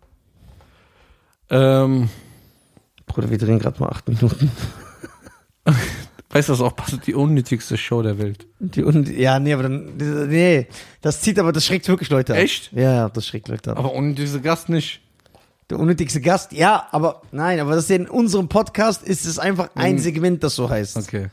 Ähm, 1.49 2.11
Bruder, 3.07 3.31
wir 3.31 3.39
drehen 3.39 3.59
gerade 3.59 3.81
mal 3.81 3.89
acht 3.89 4.07
Minuten. 4.09 4.51
weißt 6.31 6.49
du, 6.49 6.53
was 6.53 6.61
auch 6.61 6.77
passt? 6.77 7.07
Die 7.07 7.15
unnötigste 7.15 7.79
Show 7.79 8.03
der 8.03 8.19
Welt. 8.19 8.47
Die, 8.59 8.83
ja, 9.21 9.39
nee, 9.39 9.55
aber 9.55 9.63
dann, 9.63 9.97
nee, 9.97 10.67
das 11.01 11.23
zieht 11.23 11.39
aber, 11.39 11.53
das 11.53 11.65
schreckt 11.65 11.89
wirklich 11.89 12.11
Leute 12.11 12.35
ab. 12.35 12.41
Echt? 12.41 12.73
Ja, 12.73 12.93
ja, 12.93 13.09
das 13.09 13.27
schreckt 13.27 13.49
Leute 13.49 13.71
ab. 13.71 13.79
Aber 13.79 13.95
ohne 13.95 14.15
diese 14.15 14.41
Gast 14.41 14.69
nicht. 14.69 15.01
Der 15.71 15.81
unnötigste 15.81 16.21
Gast, 16.21 16.53
ja, 16.53 16.87
aber, 16.93 17.23
nein, 17.33 17.59
aber 17.59 17.75
das 17.75 17.85
ist 17.85 17.91
ja 17.91 17.97
in 17.97 18.09
unserem 18.09 18.49
Podcast 18.49 19.03
ist 19.03 19.27
es 19.27 19.39
einfach 19.39 19.71
ein 19.75 19.99
Segment, 19.99 20.45
das 20.45 20.55
so 20.55 20.71
heißt. 20.71 20.97
Okay. 20.97 21.29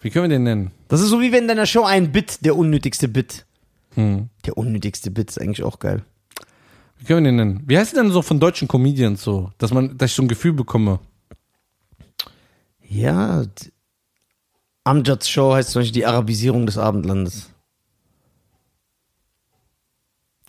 Wie 0.00 0.10
können 0.10 0.24
wir 0.24 0.36
den 0.36 0.44
nennen? 0.44 0.70
Das 0.88 1.00
ist 1.00 1.08
so 1.08 1.20
wie 1.20 1.30
wenn 1.30 1.42
in 1.42 1.48
deiner 1.48 1.66
Show 1.66 1.84
ein 1.84 2.10
Bit, 2.10 2.44
der 2.44 2.56
unnötigste 2.56 3.08
Bit. 3.08 3.44
Hm. 3.94 4.30
Der 4.46 4.56
unnötigste 4.56 5.10
Bit 5.10 5.30
ist 5.30 5.40
eigentlich 5.40 5.62
auch 5.62 5.78
geil. 5.78 6.04
Wie 6.98 7.04
können 7.04 7.24
wir 7.24 7.30
den 7.32 7.36
nennen? 7.36 7.62
Wie 7.66 7.76
heißt 7.76 7.96
denn 7.96 8.10
so 8.10 8.22
von 8.22 8.40
deutschen 8.40 8.66
Comedians 8.66 9.22
so? 9.22 9.50
Dass 9.58 9.72
man, 9.72 9.98
dass 9.98 10.10
ich 10.10 10.16
so 10.16 10.22
ein 10.22 10.28
Gefühl 10.28 10.54
bekomme. 10.54 11.00
Ja, 12.88 13.44
Amjads 14.84 15.28
Show 15.28 15.54
heißt 15.54 15.70
zum 15.70 15.80
Beispiel 15.80 15.94
die 15.94 16.06
Arabisierung 16.06 16.66
des 16.66 16.78
Abendlandes. 16.78 17.50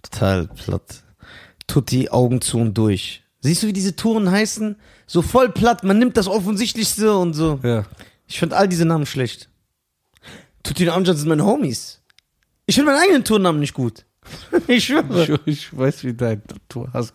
Total 0.02 0.48
platt. 0.48 1.04
Tutti, 1.68 2.10
Augen 2.10 2.42
zu 2.42 2.58
und 2.60 2.74
durch. 2.76 3.24
Siehst 3.42 3.64
du, 3.64 3.68
wie 3.68 3.74
diese 3.74 3.96
Touren 3.96 4.30
heißen? 4.32 4.76
So 5.08 5.22
voll 5.22 5.50
platt, 5.50 5.84
man 5.84 6.00
nimmt 6.00 6.18
das 6.18 6.28
Offensichtlichste 6.28 7.16
und 7.18 7.34
so. 7.34 7.60
Ja. 7.64 7.86
Ich 8.28 8.40
finde 8.40 8.58
all 8.58 8.68
diese 8.68 8.86
Namen 8.86 9.06
schlecht. 9.06 9.50
Tutti 10.64 10.84
und 10.88 10.90
Amjad 10.94 11.18
sind 11.18 11.30
meine 11.30 11.46
Homies. 11.46 12.02
Ich 12.66 12.76
finde 12.76 12.92
meinen 12.92 13.02
eigenen 13.04 13.24
Tournamen 13.24 13.60
nicht 13.60 13.74
gut. 13.74 14.06
Ich 14.68 14.86
schwöre. 14.86 15.40
Ich, 15.46 15.48
ich 15.70 15.78
weiß, 15.78 16.04
wie 16.04 16.14
dein 16.16 16.42
Tour 16.68 16.90
hast. 16.94 17.14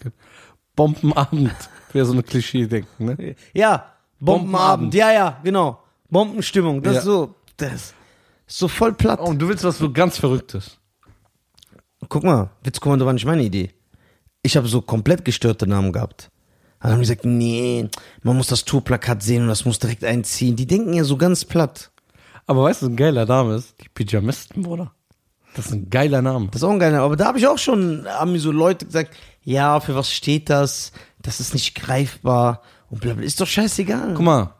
Bombenabend. 0.76 1.52
Wäre 1.92 2.06
so 2.06 2.12
eine 2.12 2.22
Klischee-Denken, 2.22 3.04
ne? 3.04 3.34
Ja, 3.52 3.92
Bombenabend. 4.20 4.92
Bombenabend. 4.92 4.94
Ja, 4.94 5.12
ja, 5.12 5.40
genau. 5.42 5.82
Bombenstimmung. 6.08 6.80
Das 6.82 6.92
Ja. 6.94 6.98
ist 7.00 7.04
so, 7.06 7.34
das 7.56 7.72
ist 7.72 7.94
so 8.46 8.68
voll 8.68 8.92
platt. 8.92 9.18
Oh, 9.20 9.26
und 9.30 9.40
du 9.40 9.48
willst 9.48 9.64
was 9.64 9.78
so 9.78 9.92
ganz 9.92 10.18
Verrücktes. 10.18 10.78
Guck 12.08 12.22
mal, 12.22 12.50
Witzkommando 12.62 13.04
war 13.04 13.12
nicht 13.12 13.24
meine 13.26 13.42
Idee. 13.42 13.70
Ich 14.42 14.56
habe 14.56 14.68
so 14.68 14.80
komplett 14.80 15.24
gestörte 15.24 15.66
Namen 15.66 15.92
gehabt. 15.92 16.30
Dann 16.80 16.92
haben 16.92 16.98
die 16.98 17.02
gesagt, 17.02 17.26
nee, 17.26 17.88
man 18.22 18.36
muss 18.36 18.46
das 18.46 18.64
Tourplakat 18.64 19.22
sehen 19.22 19.42
und 19.42 19.48
das 19.48 19.66
muss 19.66 19.78
direkt 19.78 20.02
einziehen. 20.02 20.56
Die 20.56 20.66
denken 20.66 20.94
ja 20.94 21.04
so 21.04 21.18
ganz 21.18 21.44
platt. 21.44 21.90
Aber 22.46 22.64
weißt 22.64 22.80
du, 22.82 22.86
was 22.86 22.92
ein 22.92 22.96
geiler 22.96 23.26
Name 23.26 23.56
ist? 23.56 23.74
Die 23.82 23.88
Pyjamisten, 23.90 24.62
Bruder. 24.62 24.92
Das 25.54 25.66
ist 25.66 25.72
ein 25.72 25.90
geiler 25.90 26.22
Name. 26.22 26.46
Das 26.46 26.62
ist 26.62 26.64
auch 26.64 26.70
ein 26.70 26.78
geiler. 26.78 27.02
Aber 27.02 27.16
da 27.16 27.26
habe 27.26 27.38
ich 27.38 27.46
auch 27.46 27.58
schon, 27.58 28.06
haben 28.08 28.32
mir 28.32 28.40
so 28.40 28.50
Leute 28.50 28.86
gesagt, 28.86 29.14
ja, 29.42 29.80
für 29.80 29.94
was 29.94 30.12
steht 30.12 30.48
das? 30.48 30.92
Das 31.20 31.40
ist 31.40 31.52
nicht 31.54 31.74
greifbar. 31.74 32.62
Und 32.88 33.00
bla 33.00 33.14
bla. 33.14 33.24
Ist 33.24 33.40
doch 33.40 33.46
scheißegal. 33.46 34.14
Guck 34.14 34.24
mal. 34.24 34.54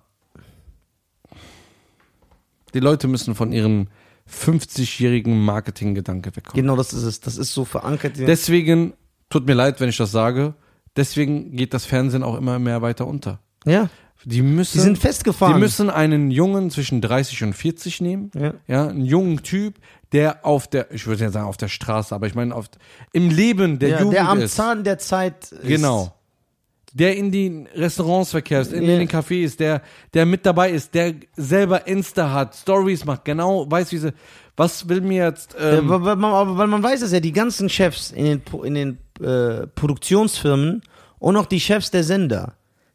Die 2.74 2.80
Leute 2.80 3.08
müssen 3.08 3.34
von 3.34 3.52
ihrem 3.52 3.88
50-jährigen 4.28 5.42
Marketinggedanke 5.42 6.36
wegkommen. 6.36 6.62
Genau, 6.62 6.76
das 6.76 6.92
ist 6.92 7.02
es. 7.02 7.20
Das 7.20 7.36
ist 7.36 7.52
so 7.52 7.64
verankert. 7.64 8.12
Deswegen, 8.16 8.92
tut 9.30 9.46
mir 9.46 9.54
leid, 9.54 9.80
wenn 9.80 9.88
ich 9.88 9.96
das 9.96 10.12
sage, 10.12 10.54
deswegen 10.96 11.56
geht 11.56 11.72
das 11.72 11.86
Fernsehen 11.86 12.22
auch 12.22 12.36
immer 12.36 12.58
mehr 12.58 12.82
weiter 12.82 13.06
unter. 13.06 13.40
Ja. 13.64 13.88
Die 14.24 14.42
müssen, 14.42 14.76
Die 14.76 14.82
sind 14.82 14.98
festgefahren. 14.98 15.54
Die 15.54 15.60
müssen 15.60 15.88
einen 15.88 16.30
Jungen 16.30 16.70
zwischen 16.70 17.00
30 17.00 17.42
und 17.44 17.52
40 17.54 18.02
nehmen. 18.02 18.30
Ja. 18.38 18.52
Ja, 18.66 18.88
einen 18.88 19.06
jungen 19.06 19.42
Typ, 19.42 19.76
der 20.12 20.44
auf 20.44 20.68
der, 20.68 20.90
ich 20.92 21.06
würde 21.06 21.24
ja 21.24 21.30
sagen 21.30 21.46
auf 21.46 21.56
der 21.56 21.68
Straße, 21.68 22.14
aber 22.14 22.26
ich 22.26 22.34
meine 22.34 22.54
auf, 22.54 22.66
im 23.12 23.30
Leben 23.30 23.78
der 23.78 23.88
ja, 23.88 23.98
Jugend 24.00 24.14
der 24.16 24.28
am 24.28 24.40
ist. 24.40 24.56
Zahn 24.56 24.84
der 24.84 24.98
Zeit 24.98 25.52
ist. 25.52 25.62
Genau. 25.66 26.12
Der 26.92 27.16
in 27.16 27.30
die 27.30 27.64
Restaurants 27.74 28.32
verkehrt, 28.32 28.72
in, 28.72 28.82
Ja. 28.82 28.98
den 28.98 29.08
Cafés, 29.08 29.56
der, 29.56 29.80
der 30.12 30.26
mit 30.26 30.44
dabei 30.44 30.70
ist, 30.72 30.92
der 30.92 31.14
selber 31.36 31.86
Insta 31.86 32.30
hat, 32.32 32.54
Stories 32.56 33.04
macht, 33.06 33.24
genau 33.24 33.70
weiß, 33.70 33.92
wie 33.92 33.98
sie, 33.98 34.12
was 34.56 34.86
will 34.88 35.00
mir 35.00 35.24
jetzt, 35.24 35.54
Äh, 35.54 35.78
ähm, 35.78 35.88
weil, 35.88 36.04
weil, 36.04 36.16
man, 36.16 36.32
aber 36.32 36.58
weil 36.58 36.66
man 36.66 36.82
weiß 36.82 37.00
es 37.02 37.12
ja, 37.12 37.20
die 37.20 37.32
ganzen 37.32 37.70
Chefs 37.70 38.10
in 38.10 38.24
den, 38.26 38.42
in 38.64 38.74
den 38.74 38.98
äh, 39.22 39.66
Produktionsfirmen 39.68 40.82
und 41.18 41.36
auch 41.36 41.46
die 41.46 41.60
Chefs 41.60 41.90
der 41.90 42.04
Sender, 42.04 42.54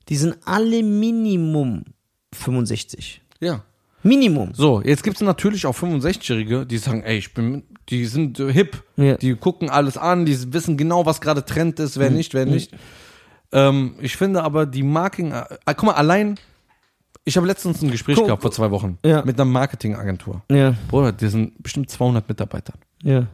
die 0.09 0.15
sind 0.15 0.35
alle 0.45 0.83
Minimum 0.83 1.85
65. 2.33 3.21
ja. 3.39 3.63
Minimum. 4.03 4.51
So, 4.53 4.83
jetzt 4.83 5.01
gibt 5.01 5.15
es 5.15 5.23
natürlich 5.23 5.65
auch 5.65 5.73
65-Jährige, 5.75 6.67
die 6.67 6.77
sagen, 6.77 7.01
ey, 7.01 7.17
ich 7.17 7.33
bin, 7.33 7.63
die 7.89 8.05
sind 8.05 8.39
äh, 8.39 8.53
hip, 8.53 8.83
Ja. 8.97 9.17
die 9.17 9.33
gucken 9.35 9.71
alles 9.71 9.97
an, 9.97 10.27
die 10.27 10.53
wissen 10.53 10.77
genau, 10.77 11.07
was 11.07 11.21
gerade 11.21 11.43
Trend 11.43 11.79
ist, 11.79 11.97
wer 11.97 12.11
nicht, 12.11 12.35
wer 12.35 12.45
nicht. 12.45 12.71
Ähm, 13.51 13.95
ich 13.99 14.15
finde 14.15 14.43
aber 14.43 14.67
die 14.67 14.83
Marketing, 14.83 15.31
äh, 15.31 15.45
guck 15.65 15.81
mal, 15.85 15.93
allein, 15.93 16.37
ich 17.23 17.35
habe 17.35 17.47
letztens 17.47 17.81
ein 17.81 17.89
Gespräch 17.89 18.17
Guck- 18.17 18.27
gehabt 18.27 18.43
vor 18.43 18.51
zwei 18.51 18.69
Wochen 18.69 18.99
Ja. 19.03 19.25
mit 19.25 19.37
einer 19.39 19.45
Marketingagentur. 19.49 20.43
Ja, 20.51 20.75
Bruder, 20.87 21.11
die 21.11 21.27
sind 21.27 21.63
bestimmt 21.63 21.89
200 21.89 22.29
Mitarbeiter. 22.29 22.73
ja. 23.01 23.25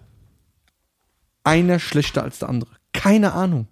Einer 1.44 1.80
schlechter 1.80 2.24
als 2.24 2.40
der 2.40 2.48
andere. 2.50 2.70
Keine 2.94 3.34
Ahnung. 3.34 3.68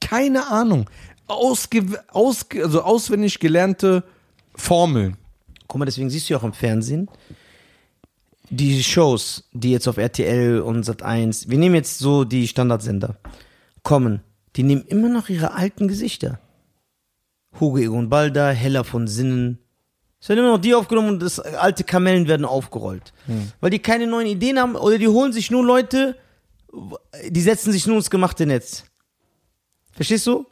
Keine 0.00 0.48
Ahnung. 0.48 0.88
Ausge, 1.26 2.02
ausge, 2.08 2.64
also 2.64 2.82
auswendig 2.82 3.38
gelernte 3.38 4.04
Formeln. 4.54 5.16
Guck 5.66 5.78
mal, 5.78 5.84
deswegen 5.84 6.08
siehst 6.08 6.28
du 6.28 6.34
ja 6.34 6.40
auch 6.40 6.44
im 6.44 6.52
Fernsehen 6.52 7.08
die 8.50 8.82
Shows, 8.82 9.44
die 9.52 9.72
jetzt 9.72 9.88
auf 9.88 9.96
RTL 9.96 10.60
und 10.60 10.84
Sat1, 10.84 11.48
wir 11.48 11.58
nehmen 11.58 11.74
jetzt 11.74 11.98
so 11.98 12.24
die 12.24 12.48
Standardsender, 12.48 13.16
kommen, 13.82 14.20
die 14.56 14.62
nehmen 14.62 14.84
immer 14.86 15.08
noch 15.08 15.28
ihre 15.28 15.54
alten 15.54 15.88
Gesichter. 15.88 16.40
Hugo 17.60 17.78
Egon 17.78 18.08
Balder, 18.08 18.50
Hella 18.52 18.84
von 18.84 19.06
Sinnen. 19.06 19.58
Es 20.20 20.28
werden 20.28 20.40
immer 20.40 20.52
noch 20.52 20.60
die 20.60 20.74
aufgenommen 20.74 21.10
und 21.10 21.22
das 21.22 21.38
alte 21.40 21.84
Kamellen 21.84 22.28
werden 22.28 22.44
aufgerollt. 22.44 23.12
Weil 23.60 23.70
die 23.70 23.78
keine 23.78 24.06
neuen 24.06 24.26
Ideen 24.26 24.58
haben 24.58 24.74
oder 24.74 24.98
die 24.98 25.08
holen 25.08 25.32
sich 25.32 25.50
nur 25.50 25.64
Leute, 25.64 26.16
die 27.30 27.40
setzen 27.40 27.72
sich 27.72 27.86
nur 27.86 27.96
ins 27.96 28.10
gemachte 28.10 28.46
Netz. 28.46 28.84
Verstehst 29.92 30.26
du? 30.26 30.46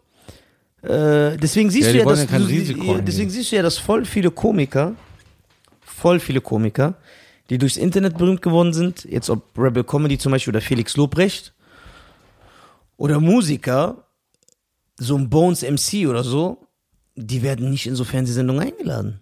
Äh, 0.82 1.36
deswegen 1.36 1.70
siehst 1.70 1.86
Ja, 1.88 1.92
du 1.92 1.98
ja, 1.98 2.04
dass 2.04 2.30
ja 2.30 2.38
du, 2.38 3.02
deswegen 3.02 3.30
siehst 3.30 3.52
du 3.52 3.56
ja, 3.56 3.62
dass 3.62 3.78
voll 3.78 4.04
viele 4.04 4.30
Komiker, 4.30 4.94
voll 5.80 6.20
viele 6.20 6.40
Komiker, 6.40 6.94
die 7.50 7.58
durchs 7.58 7.76
Internet 7.76 8.18
berühmt 8.18 8.42
geworden 8.42 8.72
sind, 8.72 9.04
jetzt 9.04 9.30
ob 9.30 9.56
Rebel 9.58 9.84
Comedy 9.84 10.18
zum 10.18 10.32
Beispiel 10.32 10.52
oder 10.52 10.60
Felix 10.60 10.96
Lobrecht 10.96 11.54
oder 12.96 13.20
Musiker, 13.20 14.04
so 14.98 15.16
ein 15.16 15.28
Bones 15.28 15.62
MC 15.62 16.08
oder 16.08 16.24
so, 16.24 16.66
die 17.14 17.42
werden 17.42 17.70
nicht 17.70 17.86
in 17.86 17.94
so 17.96 18.04
Fernsehsendungen 18.04 18.62
eingeladen. 18.62 19.20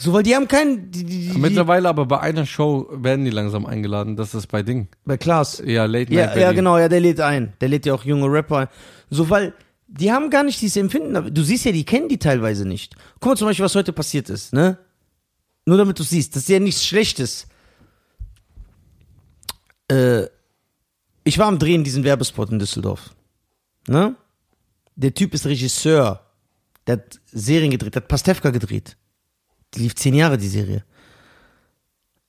So, 0.00 0.14
weil 0.14 0.22
die 0.22 0.34
haben 0.34 0.48
keinen, 0.48 0.90
die, 0.90 1.04
die, 1.04 1.38
Mittlerweile 1.38 1.86
aber 1.88 2.06
bei 2.06 2.20
einer 2.20 2.46
Show 2.46 2.88
werden 2.90 3.26
die 3.26 3.30
langsam 3.30 3.66
eingeladen. 3.66 4.16
Das 4.16 4.34
ist 4.34 4.46
bei 4.46 4.62
Ding. 4.62 4.88
bei 5.04 5.18
Klaas. 5.18 5.62
Ja, 5.64 5.84
Late 5.84 6.10
Night 6.12 6.34
Ja, 6.34 6.40
ja, 6.40 6.52
genau, 6.52 6.78
ja, 6.78 6.88
der 6.88 7.00
lädt 7.00 7.20
ein. 7.20 7.52
Der 7.60 7.68
lädt 7.68 7.84
ja 7.84 7.92
auch 7.92 8.04
junge 8.04 8.26
Rapper 8.26 8.56
ein. 8.56 8.68
So, 9.10 9.28
weil 9.28 9.52
die 9.88 10.10
haben 10.10 10.30
gar 10.30 10.42
nicht 10.42 10.60
dieses 10.62 10.78
Empfinden. 10.78 11.34
Du 11.34 11.42
siehst 11.42 11.66
ja, 11.66 11.72
die 11.72 11.84
kennen 11.84 12.08
die 12.08 12.18
teilweise 12.18 12.66
nicht. 12.66 12.96
Guck 13.20 13.32
mal 13.32 13.36
zum 13.36 13.48
Beispiel, 13.48 13.64
was 13.64 13.74
heute 13.74 13.92
passiert 13.92 14.30
ist, 14.30 14.54
ne? 14.54 14.78
Nur 15.66 15.76
damit 15.76 15.98
du 15.98 16.02
siehst, 16.02 16.34
das 16.34 16.44
ist 16.44 16.48
ja 16.48 16.58
nichts 16.58 16.86
Schlechtes. 16.86 17.46
Äh, 19.88 20.26
ich 21.24 21.38
war 21.38 21.46
am 21.46 21.58
Drehen 21.58 21.84
diesen 21.84 22.04
Werbespot 22.04 22.50
in 22.50 22.58
Düsseldorf. 22.58 23.14
Ne? 23.86 24.14
Der 24.96 25.12
Typ 25.12 25.34
ist 25.34 25.46
Regisseur. 25.46 26.24
Der 26.86 26.94
hat 26.94 27.20
Serien 27.26 27.70
gedreht, 27.70 27.94
der 27.94 28.02
hat 28.02 28.08
Pastewka 28.08 28.50
gedreht. 28.50 28.96
Die 29.74 29.80
lief 29.80 29.94
zehn 29.94 30.14
Jahre, 30.14 30.36
die 30.36 30.48
Serie. 30.48 30.84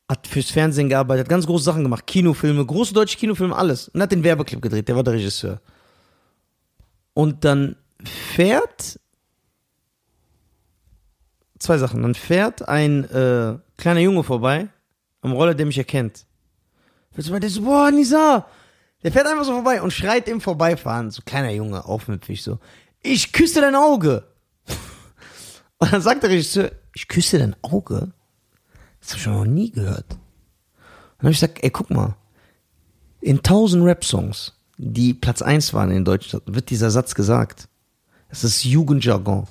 Hat 0.09 0.27
fürs 0.27 0.51
Fernsehen 0.51 0.89
gearbeitet, 0.89 1.25
hat 1.25 1.29
ganz 1.29 1.45
große 1.45 1.63
Sachen 1.63 1.83
gemacht. 1.83 2.05
Kinofilme, 2.05 2.65
große 2.65 2.93
deutsche 2.93 3.17
Kinofilme, 3.17 3.55
alles. 3.55 3.89
Und 3.89 4.01
hat 4.01 4.11
den 4.11 4.23
Werbeclip 4.23 4.61
gedreht, 4.61 4.87
der 4.87 4.95
war 4.95 5.03
der 5.03 5.13
Regisseur. 5.13 5.61
Und 7.13 7.43
dann 7.45 7.75
fährt 8.03 8.99
zwei 11.59 11.77
Sachen. 11.77 12.01
Dann 12.01 12.15
fährt 12.15 12.67
ein 12.67 13.05
äh, 13.05 13.57
kleiner 13.77 13.99
Junge 13.99 14.23
vorbei 14.23 14.69
am 15.21 15.31
Roller, 15.31 15.55
der 15.55 15.65
mich 15.65 15.77
erkennt. 15.77 16.25
Der 17.15 17.49
so, 17.49 17.61
boah, 17.61 17.91
Nisa! 17.91 18.47
Der 19.03 19.11
fährt 19.11 19.27
einfach 19.27 19.43
so 19.43 19.53
vorbei 19.53 19.81
und 19.81 19.91
schreit 19.91 20.27
im 20.27 20.41
Vorbeifahren, 20.41 21.09
so 21.09 21.23
kleiner 21.25 21.51
Junge, 21.51 21.83
aufmüpfig 21.85 22.43
so, 22.43 22.59
ich 23.01 23.33
küsse 23.33 23.61
dein 23.61 23.75
Auge. 23.75 24.27
Und 25.81 25.91
dann 25.91 26.01
sagt 26.03 26.21
der 26.21 26.29
Regisseur, 26.29 26.71
ich 26.93 27.07
küsse 27.07 27.39
dein 27.39 27.55
Auge? 27.63 28.11
Das 28.99 29.09
habe 29.09 29.19
ich 29.19 29.25
noch 29.25 29.45
nie 29.45 29.71
gehört. 29.71 30.11
Und 30.11 30.19
dann 31.17 31.25
habe 31.25 31.31
ich 31.31 31.39
gesagt, 31.39 31.63
ey, 31.63 31.71
guck 31.71 31.89
mal, 31.89 32.15
in 33.19 33.41
tausend 33.41 33.83
Rap-Songs, 33.83 34.53
die 34.77 35.15
Platz 35.15 35.41
eins 35.41 35.73
waren 35.73 35.89
in 35.89 36.05
Deutschland, 36.05 36.43
wird 36.45 36.69
dieser 36.69 36.91
Satz 36.91 37.15
gesagt. 37.15 37.67
Das 38.29 38.43
ist 38.43 38.63
Jugendjargon. 38.63 39.47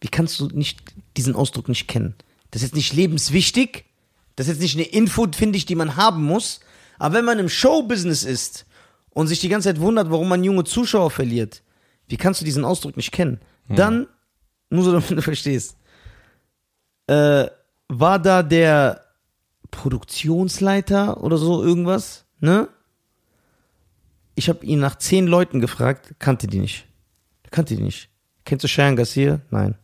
Wie 0.00 0.08
kannst 0.08 0.40
du 0.40 0.46
nicht 0.48 0.80
diesen 1.18 1.36
Ausdruck 1.36 1.68
nicht 1.68 1.86
kennen? 1.86 2.14
Das 2.50 2.62
ist 2.62 2.68
jetzt 2.68 2.76
nicht 2.76 2.94
lebenswichtig. 2.94 3.84
Das 4.36 4.46
ist 4.48 4.54
jetzt 4.54 4.62
nicht 4.62 4.76
eine 4.76 4.86
Info, 4.86 5.26
finde 5.36 5.58
ich, 5.58 5.66
die 5.66 5.74
man 5.74 5.96
haben 5.96 6.24
muss. 6.24 6.60
Aber 6.98 7.14
wenn 7.16 7.26
man 7.26 7.38
im 7.38 7.50
Showbusiness 7.50 8.24
ist 8.24 8.64
und 9.10 9.26
sich 9.26 9.40
die 9.40 9.50
ganze 9.50 9.68
Zeit 9.68 9.80
wundert, 9.80 10.10
warum 10.10 10.30
man 10.30 10.42
junge 10.44 10.64
Zuschauer 10.64 11.10
verliert, 11.10 11.62
wie 12.08 12.16
kannst 12.16 12.40
du 12.40 12.46
diesen 12.46 12.64
Ausdruck 12.64 12.96
nicht 12.96 13.12
kennen? 13.12 13.38
Dann, 13.68 14.06
nur 14.70 14.84
so 14.84 14.92
damit 14.92 15.10
du 15.10 15.22
verstehst, 15.22 15.76
äh, 17.06 17.46
war 17.88 18.18
da 18.18 18.42
der 18.42 19.04
Produktionsleiter 19.70 21.22
oder 21.22 21.36
so 21.36 21.62
irgendwas, 21.62 22.24
ne? 22.40 22.68
Ich 24.34 24.48
habe 24.48 24.64
ihn 24.66 24.80
nach 24.80 24.96
zehn 24.96 25.26
Leuten 25.26 25.60
gefragt, 25.60 26.14
kannte 26.18 26.46
die 26.46 26.58
nicht. 26.58 26.86
Kannte 27.50 27.74
die 27.74 27.82
nicht. 27.82 28.10
Kennst 28.44 28.64
du 28.64 28.68
Cheyenne 28.68 28.96
Garcia? 28.96 29.40
Nein. 29.50 29.76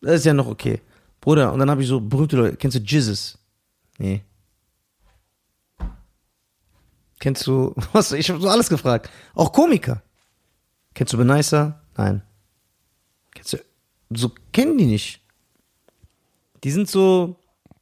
Das 0.00 0.16
ist 0.16 0.26
ja 0.26 0.34
noch 0.34 0.48
okay. 0.48 0.80
Bruder, 1.20 1.52
und 1.52 1.58
dann 1.60 1.70
habe 1.70 1.82
ich 1.82 1.88
so 1.88 2.00
berühmte 2.00 2.36
Leute. 2.36 2.56
Kennst 2.56 2.76
du 2.76 2.80
Jizzes? 2.80 3.38
Nee. 3.98 4.22
Kennst 7.18 7.46
du, 7.46 7.74
was? 7.92 8.12
Ich 8.12 8.28
habe 8.30 8.40
so 8.40 8.48
alles 8.48 8.68
gefragt. 8.68 9.10
Auch 9.34 9.52
Komiker. 9.52 10.02
Kennst 10.94 11.12
du 11.12 11.18
Benicer? 11.18 11.80
Nein. 11.96 12.22
So 14.10 14.32
kennen 14.52 14.78
die 14.78 14.86
nicht. 14.86 15.20
Die 16.64 16.70
sind 16.70 16.88
so, 16.88 17.36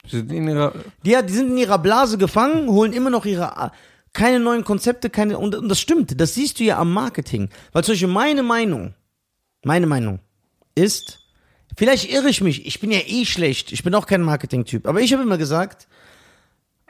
Sie 0.06 0.18
sind 0.18 0.32
in 0.32 0.48
ihrer, 0.48 0.72
die, 1.04 1.10
ja, 1.10 1.22
die 1.22 1.32
sind 1.32 1.50
in 1.50 1.58
ihrer 1.58 1.78
Blase 1.78 2.18
gefangen, 2.18 2.68
holen 2.68 2.92
immer 2.92 3.10
noch 3.10 3.24
ihre, 3.24 3.72
keine 4.12 4.38
neuen 4.38 4.64
Konzepte, 4.64 5.10
keine, 5.10 5.38
und, 5.38 5.54
und 5.54 5.68
das 5.68 5.80
stimmt, 5.80 6.20
das 6.20 6.34
siehst 6.34 6.60
du 6.60 6.64
ja 6.64 6.78
am 6.78 6.92
Marketing. 6.92 7.48
Weil 7.72 7.84
zum 7.84 7.92
Beispiel 7.92 8.08
meine 8.08 8.42
Meinung, 8.42 8.94
meine 9.64 9.86
Meinung 9.86 10.20
ist, 10.74 11.20
vielleicht 11.76 12.12
irre 12.12 12.28
ich 12.28 12.40
mich, 12.40 12.66
ich 12.66 12.80
bin 12.80 12.90
ja 12.90 13.00
eh 13.06 13.24
schlecht, 13.24 13.72
ich 13.72 13.82
bin 13.82 13.94
auch 13.94 14.06
kein 14.06 14.22
Marketing-Typ, 14.22 14.86
aber 14.86 15.00
ich 15.00 15.12
habe 15.12 15.22
immer 15.22 15.38
gesagt, 15.38 15.88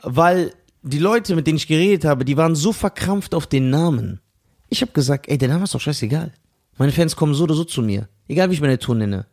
weil 0.02 0.52
die 0.82 0.98
Leute, 0.98 1.36
mit 1.36 1.46
denen 1.46 1.56
ich 1.56 1.66
geredet 1.66 2.04
habe, 2.04 2.24
die 2.24 2.36
waren 2.36 2.54
so 2.54 2.72
verkrampft 2.72 3.34
auf 3.34 3.46
den 3.46 3.70
Namen. 3.70 4.20
Ich 4.68 4.82
habe 4.82 4.92
gesagt, 4.92 5.28
ey, 5.28 5.38
der 5.38 5.48
Name 5.48 5.64
ist 5.64 5.74
doch 5.74 5.80
scheißegal. 5.80 6.32
Meine 6.76 6.92
Fans 6.92 7.16
kommen 7.16 7.34
so 7.34 7.44
oder 7.44 7.54
so 7.54 7.64
zu 7.64 7.82
mir. 7.82 8.08
Egal 8.28 8.50
wie 8.50 8.54
ich 8.54 8.60
meine 8.60 8.78
Tour 8.78 8.94
nenne. 8.94 9.26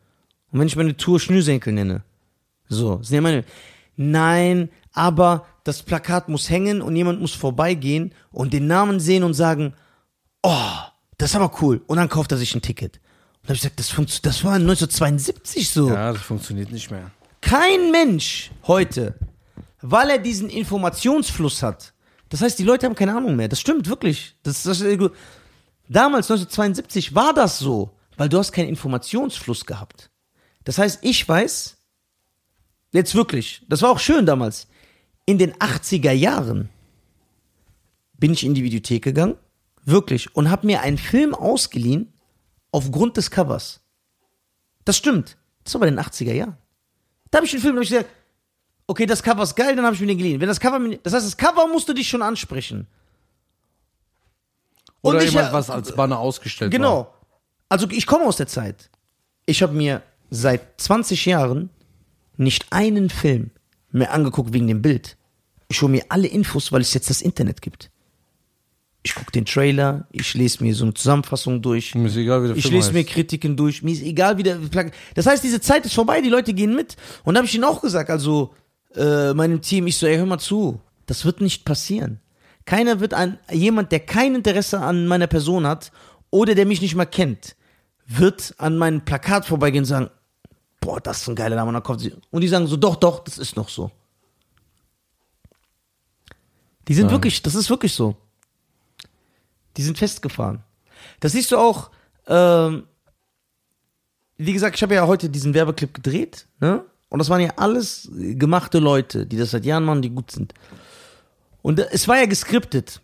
Und 0.51 0.59
wenn 0.59 0.67
ich 0.67 0.75
meine 0.75 0.95
Tour 0.95 1.19
Schnürsenkel 1.19 1.73
nenne. 1.73 2.03
So, 2.67 3.01
sind 3.01 3.15
ja 3.15 3.21
meine. 3.21 3.43
Nein, 3.95 4.69
aber 4.93 5.45
das 5.63 5.83
Plakat 5.83 6.29
muss 6.29 6.49
hängen 6.49 6.81
und 6.81 6.95
jemand 6.95 7.21
muss 7.21 7.33
vorbeigehen 7.33 8.13
und 8.31 8.53
den 8.53 8.67
Namen 8.67 8.99
sehen 8.99 9.23
und 9.23 9.33
sagen, 9.33 9.73
oh, 10.43 10.75
das 11.17 11.31
ist 11.31 11.35
aber 11.35 11.51
cool. 11.61 11.81
Und 11.87 11.97
dann 11.97 12.09
kauft 12.09 12.31
er 12.31 12.37
sich 12.37 12.55
ein 12.55 12.61
Ticket. 12.61 12.97
Und 12.97 13.03
dann 13.43 13.49
habe 13.49 13.53
ich 13.55 13.61
gesagt, 13.61 13.79
das, 13.79 13.89
funkt, 13.89 14.25
das 14.25 14.43
war 14.43 14.53
1972 14.53 15.69
so. 15.69 15.89
ja, 15.89 16.13
das 16.13 16.21
funktioniert 16.21 16.71
nicht 16.71 16.89
mehr. 16.89 17.11
Kein 17.41 17.91
Mensch 17.91 18.51
heute, 18.67 19.15
weil 19.81 20.09
er 20.09 20.17
diesen 20.17 20.49
Informationsfluss 20.49 21.63
hat. 21.63 21.93
Das 22.29 22.41
heißt, 22.41 22.57
die 22.57 22.63
Leute 22.63 22.85
haben 22.85 22.95
keine 22.95 23.15
Ahnung 23.15 23.35
mehr. 23.35 23.49
Das 23.49 23.59
stimmt 23.59 23.87
wirklich. 23.89 24.35
Das, 24.43 24.63
das, 24.63 24.81
damals, 25.91 26.29
1972, 26.29 27.15
war 27.15 27.33
das 27.33 27.59
so, 27.59 27.91
weil 28.17 28.29
du 28.29 28.37
hast 28.37 28.51
keinen 28.51 28.69
Informationsfluss 28.69 29.65
gehabt. 29.65 30.09
Das 30.63 30.77
heißt, 30.77 30.99
ich 31.01 31.27
weiß, 31.27 31.77
jetzt 32.91 33.15
wirklich, 33.15 33.63
das 33.67 33.81
war 33.81 33.91
auch 33.91 33.99
schön 33.99 34.25
damals, 34.25 34.67
in 35.25 35.37
den 35.37 35.53
80er 35.53 36.11
Jahren 36.11 36.69
bin 38.13 38.33
ich 38.33 38.43
in 38.43 38.53
die 38.53 38.63
Videothek 38.63 39.03
gegangen, 39.03 39.35
wirklich, 39.83 40.35
und 40.35 40.49
habe 40.49 40.67
mir 40.67 40.81
einen 40.81 40.97
Film 40.97 41.33
ausgeliehen 41.33 42.13
aufgrund 42.71 43.17
des 43.17 43.31
Covers. 43.31 43.81
Das 44.85 44.97
stimmt. 44.97 45.37
Das 45.63 45.73
war 45.73 45.81
bei 45.81 45.89
den 45.89 45.99
80er 45.99 46.33
Jahren. 46.33 46.57
Da 47.29 47.37
habe 47.37 47.45
ich 47.45 47.51
den 47.51 47.61
Film, 47.61 47.75
da 47.75 47.79
hab 47.79 47.83
ich 47.83 47.89
gesagt, 47.89 48.09
okay, 48.87 49.05
das 49.05 49.23
Cover 49.23 49.43
ist 49.43 49.55
geil, 49.55 49.75
dann 49.75 49.85
habe 49.85 49.95
ich 49.95 50.01
mir 50.01 50.07
den 50.07 50.17
geliehen. 50.17 50.41
Wenn 50.41 50.47
das 50.47 50.59
Cover, 50.59 50.79
das 51.01 51.13
heißt, 51.13 51.25
das 51.25 51.37
Cover 51.37 51.67
musste 51.67 51.93
dich 51.93 52.07
schon 52.07 52.21
ansprechen. 52.21 52.87
Und 55.01 55.15
Oder 55.15 55.23
ich- 55.23 55.31
jemand, 55.31 55.53
was 55.53 55.69
als 55.69 55.95
Banner 55.95 56.19
ausgestellt 56.19 56.71
war. 56.71 56.77
Genau. 56.77 57.13
Also 57.69 57.87
ich 57.89 58.05
komme 58.05 58.25
aus 58.25 58.37
der 58.37 58.47
Zeit. 58.47 58.89
Ich 59.45 59.63
habe 59.63 59.73
mir 59.73 60.01
seit 60.29 60.79
20 60.81 61.25
Jahren 61.25 61.69
nicht 62.37 62.65
einen 62.71 63.09
Film 63.09 63.51
mehr 63.91 64.13
angeguckt 64.13 64.53
wegen 64.53 64.67
dem 64.67 64.81
Bild. 64.81 65.17
Ich 65.69 65.81
hole 65.81 65.91
mir 65.91 66.03
alle 66.09 66.27
Infos, 66.27 66.71
weil 66.71 66.81
es 66.81 66.93
jetzt 66.93 67.09
das 67.09 67.21
Internet 67.21 67.61
gibt. 67.61 67.89
Ich 69.03 69.15
gucke 69.15 69.31
den 69.31 69.45
Trailer, 69.45 70.05
ich 70.11 70.35
lese 70.35 70.63
mir 70.63 70.75
so 70.75 70.83
eine 70.83 70.93
Zusammenfassung 70.93 71.61
durch. 71.63 71.95
Mir 71.95 72.07
ist 72.07 72.15
egal, 72.17 72.43
wie 72.43 72.47
der 72.49 72.55
Ich 72.57 72.63
Film 72.63 72.75
lese 72.75 72.91
mir 72.93 72.99
heißt. 72.99 73.09
Kritiken 73.09 73.57
durch, 73.57 73.81
mir 73.81 73.93
ist 73.93 74.03
egal, 74.03 74.37
wie 74.37 74.43
der 74.43 74.55
Plag 74.55 74.91
Das 75.15 75.25
heißt, 75.25 75.43
diese 75.43 75.59
Zeit 75.59 75.85
ist 75.85 75.95
vorbei, 75.95 76.21
die 76.21 76.29
Leute 76.29 76.53
gehen 76.53 76.75
mit. 76.75 76.97
Und 77.23 77.33
da 77.33 77.39
habe 77.39 77.47
ich 77.47 77.55
ihnen 77.55 77.63
auch 77.63 77.81
gesagt, 77.81 78.11
also 78.11 78.53
äh, 78.95 79.33
meinem 79.33 79.61
Team, 79.61 79.87
ich 79.87 79.97
so, 79.97 80.05
ey, 80.05 80.17
hör 80.17 80.25
mal 80.27 80.37
zu, 80.37 80.79
das 81.07 81.25
wird 81.25 81.41
nicht 81.41 81.65
passieren. 81.65 82.19
Keiner 82.65 82.99
wird 82.99 83.13
an 83.13 83.39
jemand, 83.51 83.91
der 83.91 83.99
kein 84.01 84.35
Interesse 84.35 84.79
an 84.79 85.07
meiner 85.07 85.27
Person 85.27 85.65
hat 85.65 85.91
oder 86.29 86.55
der 86.55 86.65
mich 86.65 86.81
nicht 86.81 86.95
mal 86.95 87.05
kennt, 87.05 87.55
wird 88.07 88.53
an 88.57 88.77
meinem 88.77 89.01
Plakat 89.03 89.45
vorbeigehen 89.45 89.83
und 89.83 89.87
sagen, 89.87 90.09
boah, 90.79 90.99
das 90.99 91.21
ist 91.21 91.27
ein 91.29 91.35
geiler 91.35 91.55
Name. 91.55 91.69
Und 91.69 91.73
dann 91.75 91.83
kommt 91.83 92.01
sie. 92.01 92.13
Und 92.29 92.41
die 92.41 92.47
sagen 92.47 92.67
so, 92.67 92.77
doch, 92.77 92.95
doch, 92.95 93.23
das 93.23 93.37
ist 93.37 93.55
noch 93.55 93.69
so. 93.69 93.91
Die 96.87 96.93
sind 96.93 97.07
Ja. 97.07 97.11
wirklich, 97.11 97.41
das 97.41 97.55
ist 97.55 97.69
wirklich 97.69 97.93
so. 97.93 98.15
Die 99.77 99.83
sind 99.83 99.97
festgefahren. 99.97 100.63
Das 101.19 101.31
siehst 101.33 101.51
du 101.51 101.57
auch, 101.57 101.91
ähm, 102.27 102.83
wie 104.37 104.53
gesagt, 104.53 104.75
ich 104.75 104.83
habe 104.83 104.95
ja 104.95 105.07
heute 105.07 105.29
diesen 105.29 105.53
Werbeclip 105.53 105.93
gedreht, 105.93 106.47
ne? 106.59 106.83
Und 107.09 107.19
das 107.19 107.29
waren 107.29 107.41
ja 107.41 107.51
alles 107.57 108.09
gemachte 108.13 108.79
Leute, 108.79 109.25
die 109.25 109.35
das 109.37 109.51
seit 109.51 109.65
Jahren 109.65 109.83
machen, 109.83 110.01
die 110.01 110.09
gut 110.09 110.31
sind. 110.31 110.53
Und 111.61 111.79
es 111.79 112.07
war 112.07 112.17
ja 112.17 112.25
geskriptet, 112.25 113.01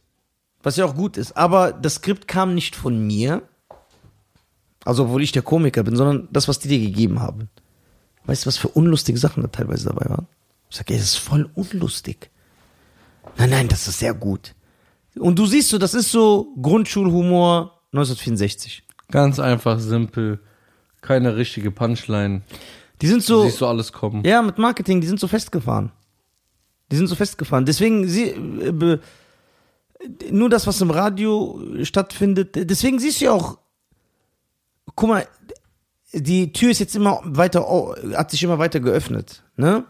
was 0.63 0.77
ja 0.77 0.85
auch 0.85 0.95
gut 0.95 1.17
ist, 1.17 1.37
aber 1.37 1.71
das 1.71 1.95
Skript 1.95 2.27
kam 2.27 2.55
nicht 2.55 2.75
von 2.75 3.05
mir, 3.05 3.43
also 4.83 5.03
obwohl 5.05 5.21
ich 5.23 5.31
der 5.31 5.41
Komiker 5.43 5.83
bin, 5.83 5.95
sondern 5.95 6.27
das, 6.31 6.47
was 6.47 6.59
die 6.59 6.67
dir 6.67 6.79
gegeben 6.79 7.19
haben. 7.21 7.49
Weißt 8.25 8.45
du, 8.45 8.47
was 8.47 8.57
für 8.57 8.69
unlustige 8.69 9.17
Sachen 9.19 9.41
da 9.43 9.47
teilweise 9.49 9.85
dabei 9.85 10.09
waren? 10.09 10.27
Ich 10.69 10.75
sag, 10.77 10.89
ey, 10.91 10.97
das 10.97 11.05
ist 11.07 11.17
voll 11.17 11.49
unlustig. 11.55 12.29
Nein, 13.37 13.51
nein, 13.51 13.67
das 13.67 13.87
ist 13.87 13.99
sehr 13.99 14.13
gut. 14.13 14.53
Und 15.17 15.37
du 15.39 15.45
siehst 15.45 15.69
so, 15.69 15.77
das 15.77 15.93
ist 15.93 16.11
so 16.11 16.53
Grundschulhumor 16.61 17.79
1964. 17.93 18.83
Ganz 19.11 19.39
einfach, 19.39 19.79
simpel. 19.79 20.39
Keine 21.01 21.37
richtige 21.37 21.71
Punchline. 21.71 22.41
Die 23.01 23.07
sind 23.07 23.19
Du 23.19 23.25
so, 23.27 23.43
siehst 23.43 23.61
du 23.61 23.67
alles 23.67 23.93
kommen. 23.93 24.23
ja, 24.25 24.41
mit 24.41 24.57
Marketing, 24.57 24.99
die 24.99 25.07
sind 25.07 25.19
so 25.19 25.27
festgefahren. 25.27 25.91
Die 26.91 26.95
sind 26.95 27.07
so 27.07 27.15
festgefahren. 27.15 27.65
Deswegen, 27.65 28.07
sie, 28.07 28.29
äh, 28.29 28.99
nur 30.31 30.49
das, 30.49 30.67
was 30.67 30.81
im 30.81 30.91
Radio 30.91 31.61
stattfindet, 31.83 32.69
deswegen 32.69 32.99
siehst 32.99 33.21
du 33.21 33.25
ja 33.25 33.31
auch, 33.31 33.57
guck 34.95 35.09
mal, 35.09 35.27
die 36.13 36.53
Tür 36.53 36.71
ist 36.71 36.79
jetzt 36.79 36.95
immer 36.95 37.21
weiter, 37.23 37.65
hat 38.13 38.31
sich 38.31 38.43
immer 38.43 38.59
weiter 38.59 38.79
geöffnet, 38.79 39.43
ne? 39.55 39.85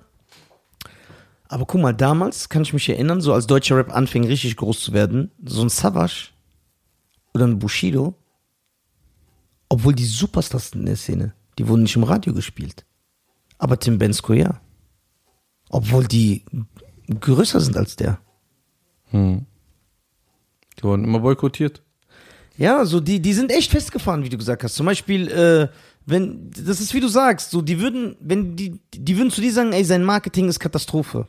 Aber 1.50 1.66
guck 1.66 1.80
mal, 1.80 1.94
damals 1.94 2.50
kann 2.50 2.64
ich 2.64 2.74
mich 2.74 2.90
erinnern, 2.90 3.22
so 3.22 3.34
als 3.34 3.48
deutscher 3.48 3.78
Rap 3.78 3.96
anfing 3.96 4.26
richtig 4.26 4.58
groß 4.58 4.82
zu 4.82 4.94
werden, 4.94 5.32
so 5.46 5.62
ein 5.62 5.70
Savage 5.70 6.32
oder 7.34 7.46
ein 7.46 7.60
Bushido, 7.60 8.16
obwohl 9.70 9.94
die 9.94 10.06
Superstars 10.06 10.74
in 10.74 10.86
der 10.86 10.98
Szene, 10.98 11.34
die 11.58 11.68
wurden 11.68 11.84
nicht 11.84 11.96
im 11.96 12.04
Radio 12.04 12.34
gespielt. 12.34 12.86
Aber 13.58 13.80
Tim 13.80 13.98
Bensko 13.98 14.34
ja. 14.34 14.60
Obwohl 15.70 16.08
die 16.08 16.46
größer 17.08 17.60
sind 17.60 17.78
als 17.78 17.96
der. 17.96 18.20
Hm. 19.12 19.46
Die 20.78 20.84
wurden 20.84 21.04
immer 21.04 21.20
boykottiert. 21.20 21.82
Ja, 22.58 22.86
so 22.86 23.00
die, 23.00 23.22
die 23.22 23.34
sind 23.34 23.52
echt 23.52 23.72
festgefahren, 23.72 24.24
wie 24.24 24.30
du 24.30 24.38
gesagt 24.38 24.64
hast. 24.64 24.76
Zum 24.76 24.86
Beispiel, 24.86 25.28
äh, 25.30 25.68
wenn, 26.06 26.50
das 26.52 26.82
ist 26.82 26.94
wie 26.94 27.00
du 27.00 27.08
sagst, 27.08 27.52
so 27.52 27.62
die 27.62 27.80
würden, 27.80 28.16
wenn 28.20 28.56
die, 28.56 28.80
die 28.94 29.18
würden 29.18 29.32
zu 29.32 29.42
dir 29.42 29.54
sagen, 29.54 29.74
ey, 29.74 29.84
sein 29.84 30.04
Marketing 30.04 30.50
ist 30.50 30.60
Katastrophe. 30.60 31.28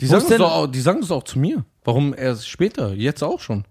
Die 0.00 0.06
sagen, 0.06 0.24
es 0.26 0.40
auch, 0.40 0.66
die 0.66 0.80
sagen 0.80 1.02
es 1.02 1.10
auch 1.10 1.24
zu 1.24 1.38
mir. 1.38 1.64
Warum 1.84 2.14
erst 2.16 2.48
später? 2.48 2.94
Jetzt 2.94 3.22
auch 3.22 3.40
schon. 3.40 3.64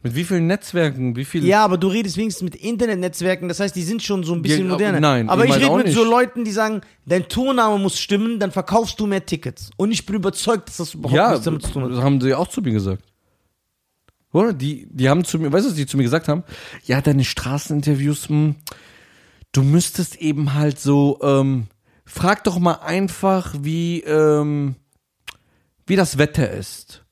Mit 0.00 0.14
wie 0.14 0.22
vielen 0.22 0.46
Netzwerken, 0.46 1.16
wie 1.16 1.24
viel. 1.24 1.44
Ja, 1.44 1.64
aber 1.64 1.76
du 1.76 1.88
redest 1.88 2.16
wenigstens 2.16 2.44
mit 2.44 2.54
Internetnetzwerken, 2.54 3.48
das 3.48 3.58
heißt, 3.58 3.74
die 3.74 3.82
sind 3.82 4.00
schon 4.00 4.22
so 4.22 4.32
ein 4.32 4.42
bisschen 4.42 4.66
Ja, 4.66 4.70
moderner. 4.72 5.00
nein, 5.00 5.28
aber 5.28 5.44
ich 5.44 5.50
ich 5.50 5.56
rede 5.56 5.76
mit 5.76 5.88
so 5.92 6.02
nicht. 6.02 6.10
Leuten, 6.10 6.44
die 6.44 6.52
sagen, 6.52 6.82
dein 7.04 7.28
Turname 7.28 7.78
muss 7.78 7.98
stimmen, 7.98 8.38
dann 8.38 8.52
verkaufst 8.52 9.00
du 9.00 9.06
mehr 9.08 9.26
Tickets. 9.26 9.70
Und 9.76 9.90
ich 9.90 10.06
bin 10.06 10.14
überzeugt, 10.14 10.68
dass 10.68 10.76
das 10.76 10.94
überhaupt 10.94 11.16
ja 11.16 11.30
nichts 11.30 11.44
damit 11.44 11.62
zu 11.62 11.72
tun 11.72 11.82
hat. 11.84 11.90
das 11.90 11.98
haben 12.00 12.20
sie 12.20 12.32
auch 12.32 12.46
zu 12.46 12.60
mir 12.62 12.70
gesagt. 12.72 13.02
Oder? 14.32 14.52
Die, 14.52 14.86
die 14.90 15.08
haben 15.08 15.24
zu 15.24 15.38
mir, 15.40 15.50
weißt 15.52 15.64
du, 15.66 15.70
was 15.70 15.76
die 15.76 15.86
zu 15.86 15.96
mir 15.96 16.04
gesagt 16.04 16.28
haben? 16.28 16.44
Ja, 16.84 17.00
deine 17.00 17.24
Straßeninterviews, 17.24 18.28
hm, 18.28 18.54
du 19.50 19.62
müsstest 19.62 20.16
eben 20.16 20.54
halt 20.54 20.78
so, 20.78 21.18
ähm, 21.22 21.66
frag 22.04 22.44
doch 22.44 22.60
mal 22.60 22.74
einfach, 22.74 23.52
wie, 23.60 24.00
ähm, 24.02 24.76
wie 25.86 25.96
das 25.96 26.18
Wetter 26.18 26.48
ist. 26.50 27.04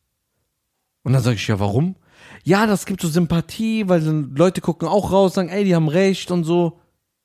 Und 1.03 1.15
dann 1.15 1.23
sage 1.23 1.35
ich, 1.37 1.49
ja, 1.49 1.59
warum? 1.59 1.97
Ja, 2.47 2.69
das 2.69 2.87
gibt 2.87 3.01
so 3.01 3.09
Sympathie, 3.09 3.89
weil 3.89 4.05
Leute 4.37 4.61
gucken 4.61 4.87
auch 4.87 5.11
raus, 5.11 5.35
sagen, 5.35 5.49
ey, 5.49 5.65
die 5.65 5.75
haben 5.75 5.89
recht 5.89 6.31
und 6.31 6.45
so. 6.45 6.79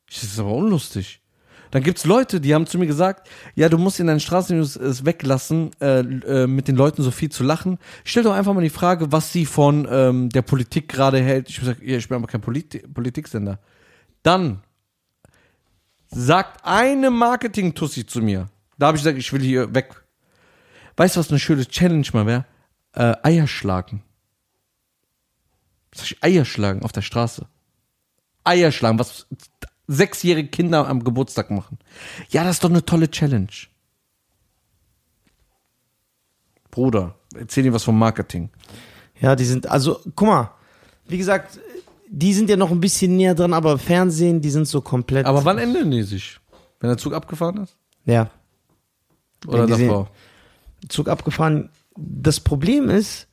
Das 0.07 0.23
ist 0.23 0.39
aber 0.39 0.51
unlustig. 0.51 1.21
Dann 1.69 1.83
gibt's 1.83 2.05
Leute, 2.05 2.41
die 2.41 2.55
haben 2.55 2.65
zu 2.65 2.79
mir 2.79 2.87
gesagt, 2.87 3.29
ja, 3.53 3.69
du 3.69 3.77
musst 3.77 3.99
in 3.99 4.07
deinen 4.07 4.19
Straßennews 4.19 4.77
es 4.77 5.05
weglassen, 5.05 5.69
äh, 5.79 5.99
äh, 5.99 6.47
mit 6.47 6.67
den 6.67 6.75
Leuten 6.75 7.03
so 7.03 7.11
viel 7.11 7.29
zu 7.29 7.43
lachen. 7.43 7.77
Stell 8.03 8.23
doch 8.23 8.33
einfach 8.33 8.55
mal 8.55 8.63
die 8.63 8.71
Frage, 8.71 9.11
was 9.11 9.31
sie 9.31 9.45
von 9.45 9.87
ähm, 9.91 10.29
der 10.29 10.41
Politik 10.41 10.89
gerade 10.89 11.21
hält. 11.21 11.49
Ich 11.49 11.61
sag, 11.61 11.79
ja, 11.83 11.97
ich 11.97 12.09
bin 12.09 12.17
aber 12.17 12.25
kein 12.25 12.41
Politi 12.41 12.79
Politiksender. 12.79 13.59
Dann 14.23 14.63
sagt 16.07 16.65
eine 16.65 17.11
Marketing-Tussi 17.11 18.07
zu 18.07 18.23
mir. 18.23 18.47
Da 18.79 18.87
habe 18.87 18.97
ich 18.97 19.03
gesagt, 19.03 19.19
ich 19.19 19.31
will 19.31 19.41
hier 19.41 19.75
weg. 19.75 20.03
Weißt 20.97 21.15
du, 21.15 21.19
was 21.19 21.29
eine 21.29 21.37
schöne 21.37 21.67
Challenge 21.67 22.07
mal 22.13 22.25
wäre? 22.25 22.45
Äh, 22.93 23.15
Eier 23.21 23.45
schlagen. 23.45 24.01
Eier 26.21 26.45
schlagen 26.45 26.83
auf 26.83 26.91
der 26.91 27.01
Straße. 27.01 27.47
Eier 28.43 28.71
schlagen, 28.71 28.99
was 28.99 29.27
sechsjährige 29.87 30.49
Kinder 30.49 30.87
am 30.87 31.03
Geburtstag 31.03 31.51
machen. 31.51 31.77
Ja, 32.29 32.43
das 32.43 32.55
ist 32.57 32.63
doch 32.63 32.69
eine 32.69 32.85
tolle 32.85 33.11
Challenge. 33.11 33.49
Bruder, 36.71 37.15
erzähl 37.35 37.63
dir 37.63 37.73
was 37.73 37.83
vom 37.83 37.99
Marketing. 37.99 38.49
Ja, 39.19 39.35
die 39.35 39.43
sind, 39.43 39.67
also, 39.67 39.99
guck 40.15 40.27
mal, 40.27 40.51
wie 41.07 41.17
gesagt, 41.17 41.59
die 42.09 42.33
sind 42.33 42.49
ja 42.49 42.57
noch 42.57 42.71
ein 42.71 42.79
bisschen 42.79 43.15
näher 43.17 43.35
dran, 43.35 43.53
aber 43.53 43.77
Fernsehen, 43.77 44.41
die 44.41 44.49
sind 44.49 44.67
so 44.67 44.81
komplett. 44.81 45.25
Aber 45.25 45.45
wann 45.45 45.57
ändern 45.57 45.91
die 45.91 46.03
sich? 46.03 46.39
Wenn 46.79 46.89
der 46.89 46.97
Zug 46.97 47.13
abgefahren 47.13 47.57
ist? 47.57 47.77
Ja, 48.05 48.31
Oder 49.45 49.67
davor? 49.67 50.09
Zug 50.89 51.07
abgefahren. 51.07 51.69
Das 51.95 52.39
Problem 52.39 52.89
ist, 52.89 53.27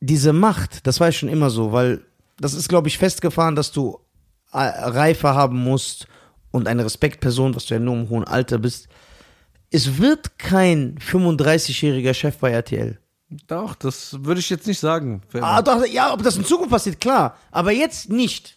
diese 0.00 0.32
Macht, 0.32 0.86
das 0.86 1.00
war 1.00 1.08
ja 1.08 1.12
schon 1.12 1.28
immer 1.28 1.50
so, 1.50 1.72
weil 1.72 2.02
das 2.38 2.54
ist, 2.54 2.68
glaube 2.68 2.88
ich, 2.88 2.98
festgefahren, 2.98 3.56
dass 3.56 3.72
du 3.72 3.98
äh, 4.52 4.58
Reife 4.58 5.34
haben 5.34 5.58
musst 5.58 6.06
und 6.50 6.68
eine 6.68 6.84
Respektperson, 6.84 7.54
was 7.54 7.66
du 7.66 7.74
ja 7.74 7.80
nur 7.80 7.94
im 7.94 8.08
hohen 8.08 8.24
Alter 8.24 8.58
bist. 8.58 8.88
Es 9.70 9.98
wird 9.98 10.38
kein 10.38 10.98
35-jähriger 10.98 12.14
Chef 12.14 12.38
bei 12.38 12.50
RTL. 12.50 12.98
Doch, 13.46 13.74
das 13.74 14.24
würde 14.24 14.40
ich 14.40 14.48
jetzt 14.48 14.66
nicht 14.66 14.78
sagen. 14.78 15.20
Ah, 15.34 15.60
doch, 15.60 15.84
ja, 15.84 16.14
ob 16.14 16.22
das 16.22 16.36
in 16.36 16.44
Zukunft 16.44 16.70
passiert, 16.70 17.00
klar. 17.00 17.36
Aber 17.50 17.72
jetzt 17.72 18.08
nicht. 18.08 18.56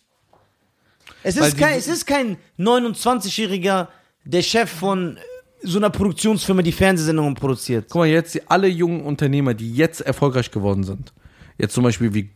Es 1.23 1.35
ist, 1.35 1.57
kein, 1.57 1.77
es 1.77 1.87
ist 1.87 2.07
kein 2.07 2.37
29-jähriger, 2.57 3.87
der 4.23 4.41
Chef 4.41 4.69
von 4.69 5.19
so 5.61 5.77
einer 5.77 5.89
Produktionsfirma, 5.89 6.61
die 6.61 6.71
Fernsehsendungen 6.71 7.35
produziert. 7.35 7.87
Guck 7.89 7.99
mal, 8.01 8.07
jetzt 8.07 8.39
alle 8.49 8.67
jungen 8.67 9.01
Unternehmer, 9.01 9.53
die 9.53 9.73
jetzt 9.73 10.01
erfolgreich 10.01 10.49
geworden 10.49 10.83
sind, 10.83 11.13
jetzt 11.61 11.73
zum 11.73 11.83
Beispiel 11.83 12.13
wie 12.13 12.31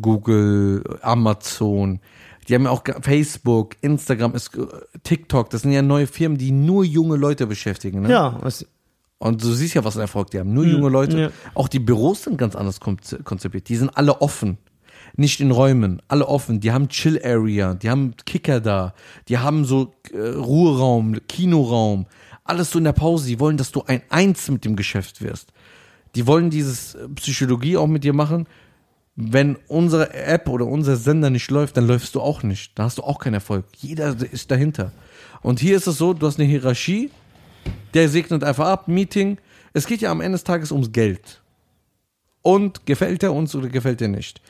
Google, 0.00 0.84
Amazon, 1.02 2.00
die 2.48 2.54
haben 2.54 2.64
ja 2.64 2.70
auch 2.70 2.82
Facebook, 3.02 3.76
Instagram, 3.80 4.34
ist, 4.34 4.50
TikTok, 5.04 5.50
das 5.50 5.62
sind 5.62 5.72
ja 5.72 5.82
neue 5.82 6.06
Firmen, 6.06 6.36
die 6.38 6.50
nur 6.50 6.84
junge 6.84 7.16
Leute 7.16 7.46
beschäftigen. 7.46 8.02
Ne? 8.02 8.10
Ja, 8.10 8.38
Und 9.18 9.42
du 9.42 9.52
siehst 9.52 9.74
ja, 9.74 9.84
was 9.84 9.96
ein 9.96 10.00
Erfolg 10.00 10.30
die 10.30 10.38
haben. 10.38 10.52
Nur 10.52 10.64
junge 10.66 10.88
Leute. 10.88 11.20
ja. 11.20 11.30
Auch 11.54 11.68
die 11.68 11.78
Büros 11.78 12.24
sind 12.24 12.38
ganz 12.38 12.56
anders 12.56 12.80
konzipiert. 12.80 13.68
Die 13.68 13.76
sind 13.76 13.90
alle 13.96 14.20
offen. 14.20 14.58
Nicht 15.16 15.40
in 15.40 15.50
Räumen. 15.50 16.00
Alle 16.08 16.26
offen. 16.26 16.60
Die 16.60 16.72
haben 16.72 16.88
Chill 16.88 17.20
Area. 17.22 17.74
Die 17.74 17.90
haben 17.90 18.14
Kicker 18.24 18.60
da. 18.60 18.94
Die 19.28 19.38
haben 19.38 19.64
so 19.64 19.92
äh, 20.12 20.18
Ruheraum, 20.18 21.18
Kinoraum. 21.28 22.06
Alles 22.44 22.70
so 22.70 22.78
in 22.78 22.84
der 22.84 22.92
Pause. 22.92 23.26
Die 23.26 23.40
wollen, 23.40 23.56
dass 23.58 23.72
du 23.72 23.82
ein 23.82 24.02
Eins 24.08 24.48
mit 24.50 24.64
dem 24.64 24.74
Geschäft 24.74 25.20
wirst. 25.20 25.52
Die 26.14 26.26
wollen 26.26 26.50
dieses 26.50 26.94
äh, 26.94 27.08
Psychologie 27.16 27.76
auch 27.76 27.86
mit 27.86 28.04
dir 28.04 28.12
machen. 28.12 28.46
Wenn 29.16 29.56
unsere 29.68 30.14
App 30.14 30.48
oder 30.48 30.66
unser 30.66 30.96
Sender 30.96 31.30
nicht 31.30 31.50
läuft, 31.50 31.76
dann 31.76 31.86
läufst 31.86 32.14
du 32.14 32.20
auch 32.20 32.42
nicht. 32.42 32.78
Da 32.78 32.84
hast 32.84 32.98
du 32.98 33.02
auch 33.02 33.18
keinen 33.18 33.34
Erfolg. 33.34 33.64
Jeder 33.76 34.16
ist 34.32 34.50
dahinter. 34.50 34.92
Und 35.42 35.60
hier 35.60 35.76
ist 35.76 35.86
es 35.86 35.98
so, 35.98 36.14
du 36.14 36.26
hast 36.26 36.38
eine 36.38 36.48
Hierarchie, 36.48 37.10
der 37.94 38.08
segnet 38.08 38.44
einfach 38.44 38.66
ab, 38.66 38.88
Meeting. 38.88 39.38
Es 39.72 39.86
geht 39.86 40.00
ja 40.00 40.10
am 40.10 40.20
Ende 40.20 40.36
des 40.36 40.44
Tages 40.44 40.72
ums 40.72 40.90
Geld. 40.92 41.40
Und 42.42 42.86
gefällt 42.86 43.22
er 43.22 43.34
uns 43.34 43.54
oder 43.54 43.68
gefällt 43.68 44.00
er 44.00 44.08
nicht? 44.08 44.40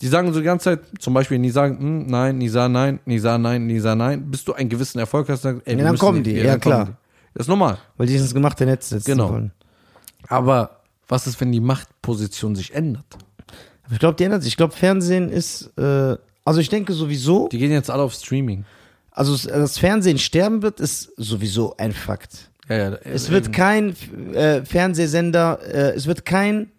Die 0.00 0.06
sagen 0.08 0.32
so 0.32 0.38
die 0.40 0.44
ganze 0.44 0.64
Zeit, 0.64 0.80
zum 1.00 1.14
Beispiel, 1.14 1.38
nie 1.38 1.50
sagen, 1.50 1.78
hm, 1.78 2.06
nein, 2.06 2.38
Nisa, 2.38 2.68
nein, 2.68 3.00
Nisa, 3.04 3.36
nein, 3.38 3.66
Nisa, 3.66 3.94
nein, 3.94 4.30
bis 4.30 4.44
du 4.44 4.52
einen 4.52 4.68
gewissen 4.68 4.98
Erfolg 4.98 5.28
hast, 5.28 5.44
dann, 5.44 5.60
ey, 5.64 5.76
Ja, 5.76 5.84
dann 5.84 5.98
kommen 5.98 6.22
die, 6.22 6.32
ja, 6.34 6.44
dann 6.44 6.60
klar. 6.60 6.84
die. 6.84 6.92
Das 7.34 7.44
ist 7.44 7.48
normal. 7.48 7.78
Weil 7.96 8.06
die 8.06 8.14
ins 8.16 8.32
gemachte 8.34 8.64
Netz 8.66 8.90
setzen 8.90 9.06
Genau. 9.12 9.30
wollen. 9.30 9.52
Aber 10.28 10.77
was 11.08 11.26
ist, 11.26 11.40
wenn 11.40 11.52
die 11.52 11.60
Machtposition 11.60 12.54
sich 12.54 12.74
ändert? 12.74 13.06
Ich 13.90 13.98
glaube, 13.98 14.16
die 14.16 14.24
ändert 14.24 14.42
sich. 14.42 14.52
Ich 14.52 14.56
glaube, 14.56 14.74
Fernsehen 14.74 15.30
ist, 15.30 15.72
äh, 15.78 16.16
also 16.44 16.60
ich 16.60 16.68
denke 16.68 16.92
sowieso, 16.92 17.48
Die 17.48 17.58
gehen 17.58 17.72
jetzt 17.72 17.90
alle 17.90 18.02
auf 18.02 18.12
Streaming. 18.14 18.64
also 19.10 19.36
das 19.48 19.78
Fernsehen 19.78 20.18
sterben 20.18 20.62
wird, 20.62 20.80
ist 20.80 21.10
sowieso 21.16 21.76
ein 21.78 21.92
Fakt. 21.92 22.50
Ja, 22.68 22.76
ja, 22.76 22.94
Es 23.04 23.30
wird 23.30 23.52
kein 23.52 23.96
äh, 24.34 24.62
Fernsehsender, 24.64 25.58
äh, 25.62 25.94
es 25.96 26.06
wird 26.06 26.26
kein 26.26 26.70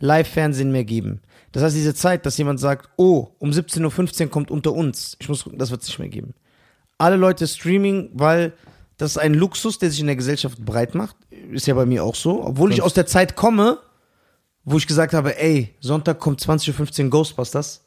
Live-Fernsehen 0.00 0.72
mehr 0.72 0.84
geben. 0.84 1.20
Das 1.52 1.62
heißt, 1.62 1.76
diese 1.76 1.94
Zeit, 1.94 2.26
dass 2.26 2.36
jemand 2.36 2.60
sagt, 2.60 2.90
oh, 2.96 3.28
um 3.38 3.50
17.15 3.50 4.24
Uhr 4.24 4.30
kommt 4.30 4.50
unter 4.50 4.72
uns, 4.72 5.16
ich 5.20 5.28
muss, 5.28 5.44
gucken, 5.44 5.58
das 5.58 5.70
wird 5.70 5.82
es 5.82 5.88
nicht 5.88 5.98
mehr 6.00 6.08
geben. 6.08 6.34
Alle 6.98 7.16
Leute 7.16 7.46
Streaming, 7.46 8.10
weil 8.14 8.52
das 8.96 9.12
ist 9.12 9.18
ein 9.18 9.34
Luxus, 9.34 9.78
der 9.78 9.90
sich 9.90 10.00
in 10.00 10.06
der 10.06 10.16
Gesellschaft 10.16 10.64
breit 10.64 10.94
macht. 10.94 11.16
Ist 11.52 11.66
ja 11.66 11.74
bei 11.74 11.86
mir 11.86 12.04
auch 12.04 12.14
so. 12.14 12.44
Obwohl 12.44 12.72
ich 12.72 12.82
aus 12.82 12.94
der 12.94 13.06
Zeit 13.06 13.36
komme, 13.36 13.78
wo 14.64 14.78
ich 14.78 14.86
gesagt 14.86 15.12
habe, 15.12 15.38
ey, 15.38 15.74
Sonntag 15.80 16.18
kommt 16.18 16.40
20.15 16.40 17.04
Uhr 17.04 17.10
Ghostbusters, 17.10 17.84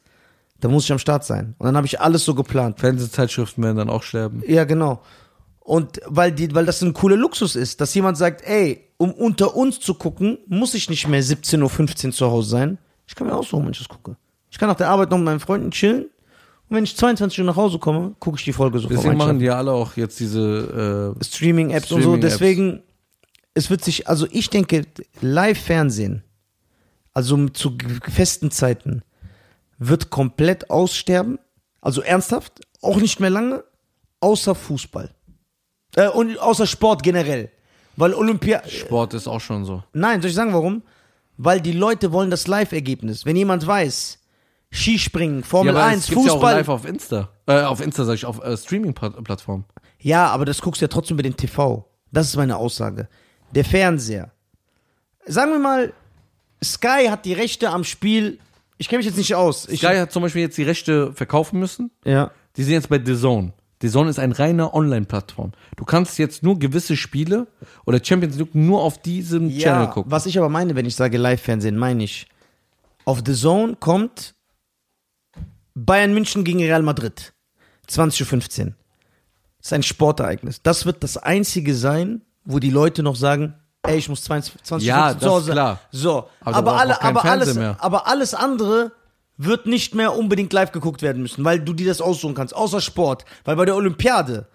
da 0.60 0.68
muss 0.68 0.84
ich 0.84 0.92
am 0.92 0.98
Start 0.98 1.24
sein. 1.24 1.54
Und 1.58 1.66
dann 1.66 1.76
habe 1.76 1.86
ich 1.86 2.00
alles 2.00 2.24
so 2.24 2.34
geplant. 2.34 2.80
Fernsehzeitschriften 2.80 3.64
werden 3.64 3.78
dann 3.78 3.90
auch 3.90 4.02
sterben. 4.02 4.42
Ja, 4.46 4.64
genau. 4.64 5.02
Und 5.58 6.00
weil 6.06 6.32
die, 6.32 6.54
weil 6.54 6.66
das 6.66 6.82
ein 6.82 6.94
cooler 6.94 7.16
Luxus 7.16 7.56
ist, 7.56 7.80
dass 7.80 7.94
jemand 7.94 8.18
sagt, 8.18 8.42
ey, 8.46 8.88
um 8.96 9.12
unter 9.12 9.56
uns 9.56 9.80
zu 9.80 9.94
gucken, 9.94 10.38
muss 10.46 10.74
ich 10.74 10.90
nicht 10.90 11.08
mehr 11.08 11.22
17.15 11.22 12.06
Uhr 12.06 12.12
zu 12.12 12.30
Hause 12.30 12.50
sein. 12.50 12.78
Ich 13.06 13.14
kann 13.14 13.26
mir 13.26 13.34
aussuchen, 13.34 13.64
wenn 13.64 13.72
ich 13.72 13.78
das 13.78 13.88
gucke. 13.88 14.16
Ich 14.50 14.58
kann 14.58 14.68
nach 14.68 14.76
der 14.76 14.90
Arbeit 14.90 15.10
noch 15.10 15.18
mit 15.18 15.26
meinen 15.26 15.40
Freunden 15.40 15.70
chillen. 15.70 16.09
Und 16.70 16.76
wenn 16.76 16.84
ich 16.84 16.96
22 16.96 17.40
Uhr 17.40 17.46
nach 17.46 17.56
Hause 17.56 17.80
komme, 17.80 18.14
gucke 18.20 18.38
ich 18.38 18.44
die 18.44 18.52
Folge 18.52 18.78
so 18.78 18.88
Deswegen 18.88 19.16
machen 19.16 19.40
die 19.40 19.46
ja 19.46 19.58
alle 19.58 19.72
auch 19.72 19.96
jetzt 19.96 20.20
diese 20.20 21.16
äh, 21.20 21.24
Streaming-Apps 21.24 21.90
und 21.90 22.02
so. 22.02 22.16
Deswegen, 22.16 22.84
es 23.54 23.70
wird 23.70 23.82
sich, 23.82 24.06
also 24.06 24.28
ich 24.30 24.50
denke, 24.50 24.86
Live-Fernsehen, 25.20 26.22
also 27.12 27.48
zu 27.48 27.76
festen 28.08 28.52
Zeiten, 28.52 29.02
wird 29.78 30.10
komplett 30.10 30.70
aussterben. 30.70 31.40
Also 31.80 32.02
ernsthaft, 32.02 32.60
auch 32.82 33.00
nicht 33.00 33.18
mehr 33.18 33.30
lange, 33.30 33.64
außer 34.20 34.54
Fußball. 34.54 35.10
Äh, 35.96 36.08
und 36.10 36.38
außer 36.38 36.68
Sport 36.68 37.02
generell. 37.02 37.50
Weil 37.96 38.14
Olympia. 38.14 38.62
Sport 38.68 39.14
ist 39.14 39.26
auch 39.26 39.40
schon 39.40 39.64
so. 39.64 39.82
Nein, 39.92 40.22
soll 40.22 40.30
ich 40.30 40.36
sagen 40.36 40.52
warum? 40.52 40.84
Weil 41.36 41.60
die 41.60 41.72
Leute 41.72 42.12
wollen 42.12 42.30
das 42.30 42.46
Live-Ergebnis. 42.46 43.26
Wenn 43.26 43.34
jemand 43.34 43.66
weiß, 43.66 44.19
Skispringen, 44.72 45.42
Formel 45.42 45.76
aber 45.76 45.86
1, 45.86 46.04
es 46.04 46.08
gibt's 46.10 46.26
ja 46.26 46.32
auch 46.32 46.36
Fußball. 46.36 46.54
live 46.54 46.68
auf 46.68 46.84
Insta. 46.84 47.28
Äh, 47.46 47.62
auf 47.62 47.80
Insta 47.80 48.04
sag 48.04 48.14
ich, 48.14 48.24
auf 48.24 48.42
äh, 48.42 48.56
Streaming-Plattformen. 48.56 49.64
Ja, 49.98 50.28
aber 50.28 50.44
das 50.44 50.62
guckst 50.62 50.80
du 50.80 50.84
ja 50.84 50.88
trotzdem 50.88 51.16
über 51.16 51.22
den 51.22 51.36
TV. 51.36 51.86
Das 52.12 52.28
ist 52.28 52.36
meine 52.36 52.56
Aussage. 52.56 53.08
Der 53.54 53.64
Fernseher. 53.64 54.30
Sagen 55.26 55.52
wir 55.52 55.58
mal, 55.58 55.92
Sky 56.62 57.06
hat 57.10 57.24
die 57.24 57.32
Rechte 57.32 57.70
am 57.70 57.84
Spiel. 57.84 58.38
Ich 58.78 58.88
kenne 58.88 58.98
mich 58.98 59.06
jetzt 59.06 59.18
nicht 59.18 59.34
aus. 59.34 59.68
Ich, 59.68 59.80
Sky 59.80 59.96
hat 59.96 60.12
zum 60.12 60.22
Beispiel 60.22 60.42
jetzt 60.42 60.56
die 60.56 60.62
Rechte 60.62 61.12
verkaufen 61.12 61.58
müssen. 61.58 61.90
ja. 62.04 62.30
Die 62.56 62.64
sind 62.64 62.72
jetzt 62.72 62.88
bei 62.88 63.00
The 63.02 63.16
Zone. 63.16 63.52
The 63.80 63.88
Zone 63.88 64.10
ist 64.10 64.18
ein 64.18 64.32
reiner 64.32 64.74
Online-Plattform. 64.74 65.52
Du 65.76 65.84
kannst 65.84 66.18
jetzt 66.18 66.42
nur 66.42 66.58
gewisse 66.58 66.96
Spiele 66.96 67.46
oder 67.86 68.04
Champions 68.04 68.36
League 68.36 68.56
nur 68.56 68.82
auf 68.82 68.98
diesem 69.00 69.50
Channel 69.50 69.84
ja, 69.84 69.86
gucken. 69.86 70.10
was 70.10 70.26
ich 70.26 70.36
aber 70.36 70.48
meine, 70.48 70.74
wenn 70.74 70.84
ich 70.84 70.96
sage 70.96 71.16
Live-Fernsehen, 71.16 71.76
meine 71.78 72.02
ich, 72.02 72.26
auf 73.04 73.22
The 73.24 73.34
Zone 73.34 73.76
kommt 73.78 74.34
Bayern 75.74 76.14
München 76.14 76.44
gegen 76.44 76.60
Real 76.60 76.82
Madrid. 76.82 77.32
20.15 77.88 78.66
Uhr. 78.66 78.72
Das 79.58 79.66
ist 79.66 79.72
ein 79.72 79.82
Sportereignis. 79.82 80.62
Das 80.62 80.86
wird 80.86 81.02
das 81.02 81.16
einzige 81.16 81.74
sein, 81.74 82.22
wo 82.44 82.58
die 82.58 82.70
Leute 82.70 83.02
noch 83.02 83.16
sagen, 83.16 83.54
ey, 83.82 83.96
ich 83.98 84.08
muss 84.08 84.22
20, 84.24 84.62
20 84.62 84.86
Ja, 84.88 85.18
zu 85.18 85.28
Hause 85.28 85.52
klar. 85.52 85.80
So, 85.90 86.28
Aber 86.40 86.56
aber, 86.56 86.80
alle, 86.80 87.02
aber, 87.02 87.24
alles, 87.24 87.54
mehr. 87.54 87.76
aber 87.80 88.06
alles 88.06 88.34
andere 88.34 88.92
wird 89.36 89.66
nicht 89.66 89.94
mehr 89.94 90.16
unbedingt 90.16 90.52
live 90.52 90.72
geguckt 90.72 91.02
werden 91.02 91.22
müssen, 91.22 91.44
weil 91.44 91.60
du 91.60 91.72
dir 91.72 91.86
das 91.86 92.00
aussuchen 92.00 92.34
kannst, 92.34 92.54
außer 92.54 92.80
Sport. 92.80 93.24
Weil 93.44 93.56
bei 93.56 93.64
der 93.64 93.74
Olympiade, 93.76 94.46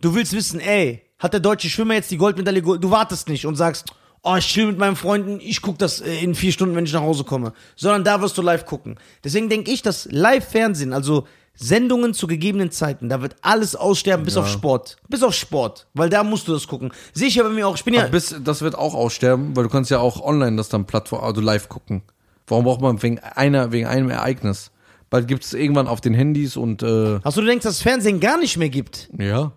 du 0.00 0.14
willst 0.14 0.32
wissen, 0.32 0.60
ey, 0.60 1.02
hat 1.18 1.32
der 1.32 1.40
deutsche 1.40 1.68
Schwimmer 1.68 1.94
jetzt 1.94 2.10
die 2.10 2.16
Goldmedaille? 2.16 2.62
Du 2.62 2.90
wartest 2.90 3.28
nicht 3.28 3.46
und 3.46 3.56
sagst, 3.56 3.86
oh, 4.22 4.36
ich 4.36 4.46
chill 4.46 4.66
mit 4.66 4.78
meinen 4.78 4.96
Freunden, 4.96 5.38
ich 5.40 5.62
guck 5.62 5.78
das 5.78 6.00
äh, 6.00 6.22
in 6.22 6.34
vier 6.34 6.52
Stunden, 6.52 6.74
wenn 6.76 6.84
ich 6.84 6.92
nach 6.92 7.02
Hause 7.02 7.24
komme. 7.24 7.52
Sondern 7.76 8.04
da 8.04 8.20
wirst 8.20 8.36
du 8.38 8.42
live 8.42 8.66
gucken. 8.66 8.96
Deswegen 9.24 9.48
denke 9.48 9.70
ich, 9.70 9.82
dass 9.82 10.08
Live-Fernsehen, 10.10 10.92
also 10.92 11.26
Sendungen 11.54 12.14
zu 12.14 12.28
gegebenen 12.28 12.70
Zeiten, 12.70 13.08
da 13.08 13.20
wird 13.20 13.34
alles 13.42 13.74
aussterben, 13.74 14.24
bis 14.24 14.36
auf 14.36 14.48
Sport. 14.48 14.96
Bis 15.08 15.24
auf 15.24 15.34
Sport. 15.34 15.88
Weil 15.94 16.08
da 16.08 16.22
musst 16.22 16.46
du 16.46 16.52
das 16.52 16.68
gucken. 16.68 16.92
Sehe 17.12 17.26
ich 17.28 17.34
ja 17.34 17.42
bei 17.42 17.48
mir 17.48 17.66
auch, 17.66 17.74
ich 17.74 17.84
bin 17.84 17.94
ja. 17.94 18.06
Bis, 18.06 18.34
das 18.44 18.62
wird 18.62 18.76
auch 18.76 18.94
aussterben, 18.94 19.56
weil 19.56 19.64
du 19.64 19.68
kannst 19.70 19.90
ja 19.90 19.98
auch 19.98 20.20
online 20.22 20.56
das 20.56 20.68
dann 20.68 20.86
Plattform, 20.86 21.24
also 21.24 21.40
live 21.40 21.68
gucken. 21.68 22.02
Warum 22.46 22.64
braucht 22.64 22.80
man 22.80 23.02
wegen 23.02 23.18
einer, 23.18 23.72
wegen 23.72 23.86
einem 23.86 24.08
Ereignis? 24.10 24.70
Bald 25.10 25.26
gibt 25.26 25.44
es 25.44 25.52
irgendwann 25.52 25.88
auf 25.88 26.00
den 26.00 26.14
Handys 26.14 26.56
und 26.56 26.82
äh, 26.82 27.18
Achso, 27.24 27.40
du 27.40 27.46
denkst, 27.46 27.64
dass 27.64 27.76
es 27.76 27.82
Fernsehen 27.82 28.20
gar 28.20 28.38
nicht 28.38 28.56
mehr 28.56 28.68
gibt? 28.68 29.08
ja, 29.18 29.52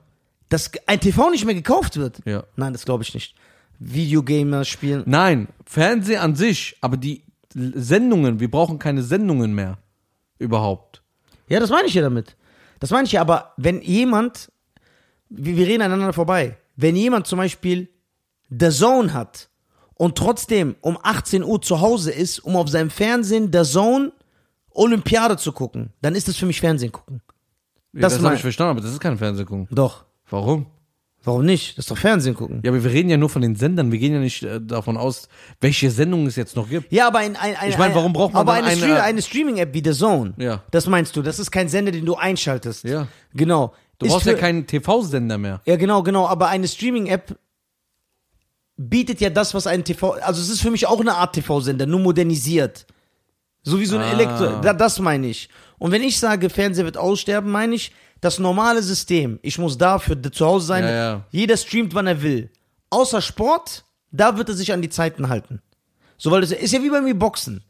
Dass 0.50 0.72
ein 0.88 1.00
TV 1.00 1.30
nicht 1.30 1.46
mehr 1.46 1.56
gekauft 1.56 1.98
wird? 1.98 2.20
ja. 2.26 2.44
Nein, 2.56 2.74
das 2.74 2.86
glaube 2.86 3.04
ich 3.04 3.14
nicht. 3.14 3.36
Videogamer 3.84 4.64
spielen. 4.64 5.04
Nein, 5.08 5.48
Fernsehen 5.66 6.20
an 6.20 6.36
sich, 6.36 6.78
aber 6.82 6.98
die 6.98 7.24
Sendungen, 7.54 8.40
wir 8.40 8.50
brauchen 8.50 8.78
keine 8.78 9.02
Sendungen 9.02 9.56
mehr. 9.56 9.80
Überhaupt. 10.38 11.02
Ja, 11.48 11.60
das 11.60 11.72
meine 11.72 11.88
ich 11.88 11.94
ja 11.96 12.02
damit. 12.04 12.38
Das 12.80 12.92
meine 12.92 13.06
ich 13.06 13.12
ja, 13.14 13.22
aber 13.22 13.54
wenn 13.58 13.82
jemand, 13.82 14.52
wir, 15.30 15.58
wir 15.58 15.68
reden 15.68 15.82
aneinander 15.82 16.14
vorbei, 16.14 16.58
wenn 16.76 16.96
jemand 16.96 17.26
zum 17.26 17.38
Beispiel 17.38 17.90
The 18.50 18.70
Zone 18.70 19.14
hat 19.14 19.50
und 19.96 20.16
trotzdem 20.18 20.76
um 20.82 20.98
18 21.02 21.44
Uhr 21.44 21.62
zu 21.62 21.82
Hause 21.82 22.12
ist, 22.12 22.40
um 22.40 22.56
auf 22.56 22.70
seinem 22.70 22.92
Fernsehen 22.92 23.52
The 23.52 23.64
Zone 23.64 24.12
Olympiade 24.70 25.38
zu 25.38 25.52
gucken, 25.52 25.92
dann 26.02 26.16
ist 26.16 26.28
das 26.28 26.38
für 26.38 26.46
mich 26.46 26.62
Fernsehen 26.62 26.92
gucken. 26.92 27.22
Ja, 27.94 28.02
Das 28.02 28.14
das 28.14 28.24
habe 28.24 28.36
ich 28.36 28.42
verstanden, 28.42 28.72
aber 28.72 28.82
das 28.82 28.92
ist 28.92 29.00
kein 29.00 29.18
Fernsehen 29.18 29.46
gucken. 29.48 29.68
Doch. 29.72 30.06
Warum? 30.30 30.68
Warum 31.24 31.46
nicht? 31.46 31.78
Das 31.78 31.86
ist 31.86 31.92
doch 31.92 31.98
Fernsehen 31.98 32.34
gucken. 32.34 32.62
Ja, 32.66 32.72
aber 32.72 32.84
wir 32.84 32.92
reden 32.92 33.10
ja 33.10 33.16
nur 33.18 33.30
von 33.30 33.44
den 33.44 33.56
Sendern. 33.56 33.92
Wir 33.92 34.00
gehen 34.00 34.14
ja 34.14 34.20
nicht 34.20 34.42
äh, 34.42 34.60
davon 34.60 34.98
aus, 34.98 35.30
welche 35.60 35.92
Sendungen 35.92 36.26
es 36.26 36.36
jetzt 36.36 36.56
noch 36.56 36.68
gibt. 36.68 36.92
Ja, 36.92 37.08
aber 37.08 37.20
ein, 37.20 37.36
ein, 37.36 37.56
ein, 37.56 37.70
Ich 37.70 37.78
meine, 37.78 37.94
warum 37.94 38.12
braucht 38.12 38.34
man 38.34 38.42
aber 38.42 38.54
eine, 38.54 38.66
eine- 38.68 38.76
Stream, 38.78 38.96
eine 38.96 39.22
Streaming-App 39.22 39.74
wie 39.74 39.84
The 39.86 39.92
Zone? 39.98 40.34
Ja. 40.38 40.64
Das 40.72 40.88
meinst 40.88 41.16
du? 41.16 41.22
Das 41.22 41.38
ist 41.38 41.52
kein 41.52 41.70
Sender, 41.70 41.92
den 41.92 42.06
du 42.06 42.16
einschaltest. 42.16 42.86
Ja. 42.86 43.08
Genau. 43.36 43.74
Du 44.00 44.08
Ist 44.08 44.14
brauchst 44.14 44.26
ja 44.26 44.32
für- 44.34 44.40
keinen 44.40 44.66
TV-Sender 44.66 45.38
mehr. 45.38 45.62
Ja, 45.66 45.76
genau, 45.76 46.02
genau. 46.02 46.28
Aber 46.28 46.48
eine 46.50 46.68
Streaming-App 46.68 47.38
bietet 48.78 49.22
ja 49.22 49.30
das, 49.30 49.54
was 49.54 49.68
ein 49.68 49.84
TV. 49.84 50.14
Also, 50.22 50.42
es 50.42 50.50
ist 50.50 50.62
für 50.62 50.72
mich 50.72 50.88
auch 50.88 51.00
eine 51.00 51.14
Art 51.16 51.34
TV-Sender, 51.36 51.86
nur 51.86 52.00
modernisiert. 52.00 52.86
So 53.64 53.80
wie 53.80 53.86
so 53.86 53.96
ein 53.98 54.02
Ah. 54.02 54.12
Elektro. 54.14 54.60
Da, 54.62 54.74
das 54.74 54.98
meine 55.00 55.28
ich. 55.28 55.50
Und 55.78 55.92
wenn 55.92 56.02
ich 56.02 56.20
sage, 56.20 56.50
Fernseher 56.50 56.86
wird 56.86 56.98
aussterben, 56.98 57.52
meine 57.52 57.76
ich 57.76 57.92
das 58.22 58.40
normale 58.40 58.82
System. 58.84 59.40
Ich 59.42 59.58
muss 59.58 59.78
dafür 59.78 60.22
zu 60.32 60.46
Hause 60.46 60.68
sein. 60.68 60.84
Ja, 60.84 60.92
ja. 60.92 61.26
Jeder 61.32 61.58
streamt, 61.58 61.94
wann 61.94 62.08
er 62.08 62.22
will. 62.22 62.50
Außer 62.90 63.22
Sport, 63.22 63.84
da 64.12 64.38
wird 64.38 64.50
er 64.50 64.56
sich 64.56 64.72
an 64.72 64.82
die 64.82 64.90
Zeiten 64.90 65.28
halten. 65.28 65.62
So, 66.18 66.30
weil 66.32 66.42
das 66.42 66.52
ist 66.52 66.72
ja 66.72 66.84
wie 66.84 66.90
bei 66.90 67.02
mir 67.02 67.16
Boxen. 67.16 67.64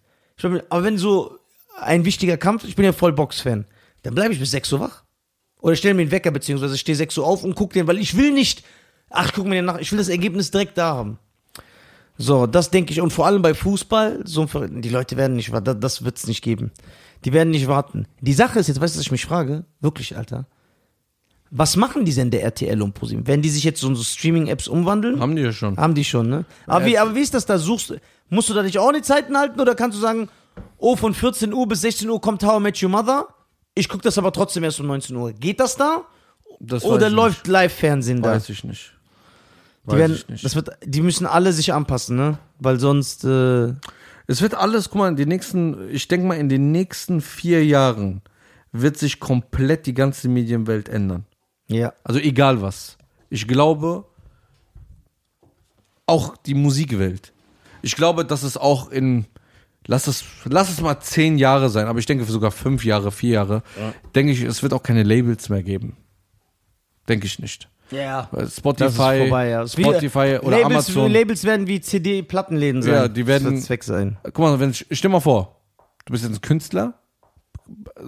Mein, 0.44 0.62
aber 0.70 0.84
wenn 0.84 0.98
so 0.98 1.38
ein 1.80 2.04
wichtiger 2.04 2.38
Kampf, 2.38 2.66
ich 2.66 2.76
bin 2.76 2.86
ja 2.86 2.94
voll 2.94 3.14
Box-Fan, 3.14 3.66
dann 4.04 4.16
bleibe 4.16 4.34
ich 4.34 4.40
bis 4.40 4.52
6 4.52 4.74
Uhr 4.74 4.80
wach. 4.82 5.04
Oder 5.62 5.76
stelle 5.76 5.94
mir 5.94 6.02
einen 6.02 6.12
Wecker, 6.12 6.32
beziehungsweise 6.32 6.78
stehe 6.78 6.96
6 6.96 7.18
Uhr 7.20 7.26
auf 7.26 7.44
und 7.44 7.56
gucke 7.56 7.74
den, 7.74 7.88
weil 7.88 8.00
ich 8.00 8.18
will 8.18 8.32
nicht, 8.32 8.64
ach, 9.10 9.32
guck 9.34 9.46
mir 9.46 9.56
den 9.56 9.66
nach, 9.66 9.78
ich 9.78 9.92
will 9.92 10.00
das 10.00 10.10
Ergebnis 10.10 10.52
direkt 10.52 10.78
da 10.78 10.96
haben. 10.96 11.20
So, 12.18 12.46
das 12.46 12.72
denke 12.72 12.92
ich. 12.92 13.02
Und 13.02 13.12
vor 13.12 13.26
allem 13.26 13.42
bei 13.42 13.54
Fußball, 13.54 14.22
so 14.26 14.46
die 14.46 14.90
Leute 14.90 15.18
werden 15.18 15.36
nicht 15.36 15.52
warten, 15.52 15.80
das 15.80 16.04
wird's 16.04 16.28
nicht 16.28 16.42
geben. 16.42 16.72
Die 17.23 17.34
werden 17.34 17.51
nicht 17.51 17.67
warten. 17.67 18.07
Die 18.19 18.34
Sache 18.34 18.60
ist 18.60 18.67
jetzt, 18.67 18.81
weißt 18.81 18.95
du, 18.95 18.99
was 18.99 19.05
ich 19.05 19.12
mich 19.12 19.25
frage? 19.25 19.65
Wirklich, 19.79 20.17
Alter. 20.17 20.47
Was 21.51 21.75
machen 21.75 22.05
die 22.05 22.13
Sender 22.13 22.39
RTL 22.39 22.81
und 22.81 22.93
ProSieben? 22.93 23.27
Werden 23.27 23.41
die 23.41 23.49
sich 23.49 23.63
jetzt 23.63 23.81
so 23.81 23.93
so 23.93 24.03
Streaming-Apps 24.03 24.69
umwandeln? 24.69 25.19
Haben 25.19 25.36
die 25.36 25.41
ja 25.41 25.51
schon. 25.51 25.75
Haben 25.77 25.95
die 25.95 26.05
schon, 26.05 26.29
ne? 26.29 26.45
Aber, 26.65 26.86
wie, 26.86 26.97
aber 26.97 27.13
wie 27.13 27.19
ist 27.19 27.34
das 27.34 27.45
da? 27.45 27.57
Suchst, 27.57 27.93
musst 28.29 28.49
du 28.49 28.53
da 28.53 28.63
nicht 28.63 28.79
auch 28.79 28.88
an 28.88 28.95
die 28.95 29.01
Zeiten 29.01 29.38
halten 29.38 29.60
oder 29.60 29.75
kannst 29.75 29.97
du 29.97 30.01
sagen, 30.01 30.29
oh, 30.77 30.95
von 30.95 31.13
14 31.13 31.53
Uhr 31.53 31.67
bis 31.67 31.81
16 31.81 32.10
Uhr 32.10 32.21
kommt 32.21 32.43
How 32.43 32.60
I 32.60 32.63
Met 32.63 32.81
Your 32.81 32.89
Mother? 32.89 33.27
Ich 33.75 33.89
gucke 33.89 34.03
das 34.03 34.17
aber 34.17 34.31
trotzdem 34.31 34.63
erst 34.63 34.79
um 34.79 34.88
19 34.88 35.15
Uhr. 35.15 35.34
Geht 35.34 35.60
das 35.60 35.75
da? 35.75 36.05
Das 36.62 36.84
oder 36.86 37.10
läuft 37.10 37.47
Live-Fernsehen 37.47 38.21
da? 38.21 38.31
Weiß 38.31 38.47
ich 38.49 38.63
nicht. 38.63 38.93
Die, 39.84 39.91
Weiß 39.91 39.97
werden, 39.97 40.15
ich 40.15 40.29
nicht. 40.29 40.45
Das 40.45 40.55
wird, 40.55 40.69
die 40.86 41.01
müssen 41.01 41.25
alle 41.25 41.51
sich 41.51 41.73
anpassen, 41.73 42.15
ne? 42.15 42.38
Weil 42.60 42.79
sonst, 42.79 43.25
äh, 43.25 43.73
Es 44.32 44.41
wird 44.41 44.56
alles, 44.56 44.89
guck 44.89 45.00
mal, 45.00 45.10
in 45.10 45.17
den 45.17 45.28
nächsten, 45.28 45.89
ich 45.89 46.08
denke 46.08 46.26
mal, 46.26 46.38
in 46.38 46.48
den 46.48 46.72
nächsten 46.72 47.20
vier 47.20 47.65
Jahren 47.65 48.22
wird 48.72 48.98
sich 48.98 49.20
komplett 49.20 49.86
die 49.86 49.94
ganze 49.94 50.30
Medienwelt 50.30 50.88
ändern. 50.88 51.26
Ja. 51.67 51.91
Also 52.06 52.22
egal 52.22 52.62
was. 52.62 52.98
Ich 53.30 53.46
glaube, 53.46 54.06
auch 56.06 56.38
die 56.38 56.54
Musikwelt. 56.54 57.34
Ich 57.82 57.98
glaube, 57.98 58.24
dass 58.24 58.44
es 58.44 58.56
auch 58.56 58.89
in, 58.89 59.26
lass 59.86 60.08
es, 60.08 60.24
lass 60.46 60.70
es 60.70 60.80
mal 60.80 61.02
zehn 61.02 61.38
Jahre 61.38 61.70
sein, 61.70 61.88
aber 61.88 62.00
ich 62.00 62.06
denke 62.06 62.24
sogar 62.24 62.52
fünf 62.52 62.86
Jahre, 62.86 63.12
vier 63.12 63.32
Jahre, 63.32 63.63
denke 64.15 64.32
ich, 64.32 64.44
es 64.44 64.63
wird 64.63 64.72
auch 64.72 64.84
keine 64.84 65.04
Labels 65.04 65.50
mehr 65.50 65.63
geben. 65.63 65.98
Denke 67.10 67.26
ich 67.26 67.38
nicht. 67.39 67.67
Ja. 67.91 68.30
Das 68.32 68.49
ist 68.49 68.58
Spotify, 68.58 68.93
vorbei, 69.19 69.49
ja. 69.49 69.63
Ist 69.63 69.77
wie- 69.77 69.84
Spotify 69.84 70.39
oder 70.41 70.58
Labels, 70.58 70.65
Amazon. 70.65 71.12
Labels 71.12 71.43
werden 71.43 71.67
wie 71.67 71.82
CD-Plattenläden 71.82 72.82
sein. 72.82 72.93
Ja, 72.93 73.08
die 73.08 73.27
werden- 73.27 73.56
Das 73.56 73.69
weg 73.69 73.84
sein. 73.84 74.17
Guck 74.23 74.39
mal, 74.39 74.60
wenn 74.60 74.73
stell 74.73 75.12
mal 75.12 75.19
vor, 75.19 75.58
du 76.06 76.12
bist 76.13 76.23
jetzt 76.23 76.36
ein 76.38 76.41
Künstler, 76.41 76.93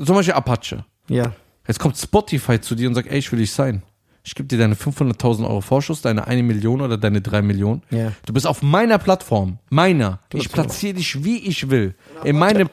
zum 0.06 0.16
Beispiel 0.16 0.34
Apache. 0.34 0.86
Ja. 1.10 1.34
Jetzt 1.68 1.80
kommt 1.80 1.98
Spotify 1.98 2.60
zu 2.60 2.76
dir 2.76 2.88
und 2.90 2.96
sagt, 2.96 3.08
ey, 3.10 3.20
ich 3.20 3.32
will 3.32 3.40
dich 3.40 3.52
sein. 3.52 3.84
Ich 4.26 4.36
gebe 4.36 4.48
dir 4.48 4.58
deine 4.58 4.76
500.000 4.76 5.46
Euro 5.46 5.60
Vorschuss, 5.60 6.02
deine 6.02 6.28
eine 6.28 6.44
Million 6.44 6.80
oder 6.80 6.98
deine 6.98 7.22
drei 7.22 7.42
Millionen. 7.42 7.82
Ja. 7.90 8.14
Du 8.26 8.32
bist 8.34 8.48
auf 8.48 8.62
meiner 8.62 8.98
Plattform, 8.98 9.60
meiner. 9.70 10.20
Ich 10.34 10.50
platziere 10.50 10.94
dich, 10.94 11.24
wie 11.26 11.40
ich 11.40 11.70
will. 11.70 11.96
In 12.24 12.38
meine, 12.38 12.68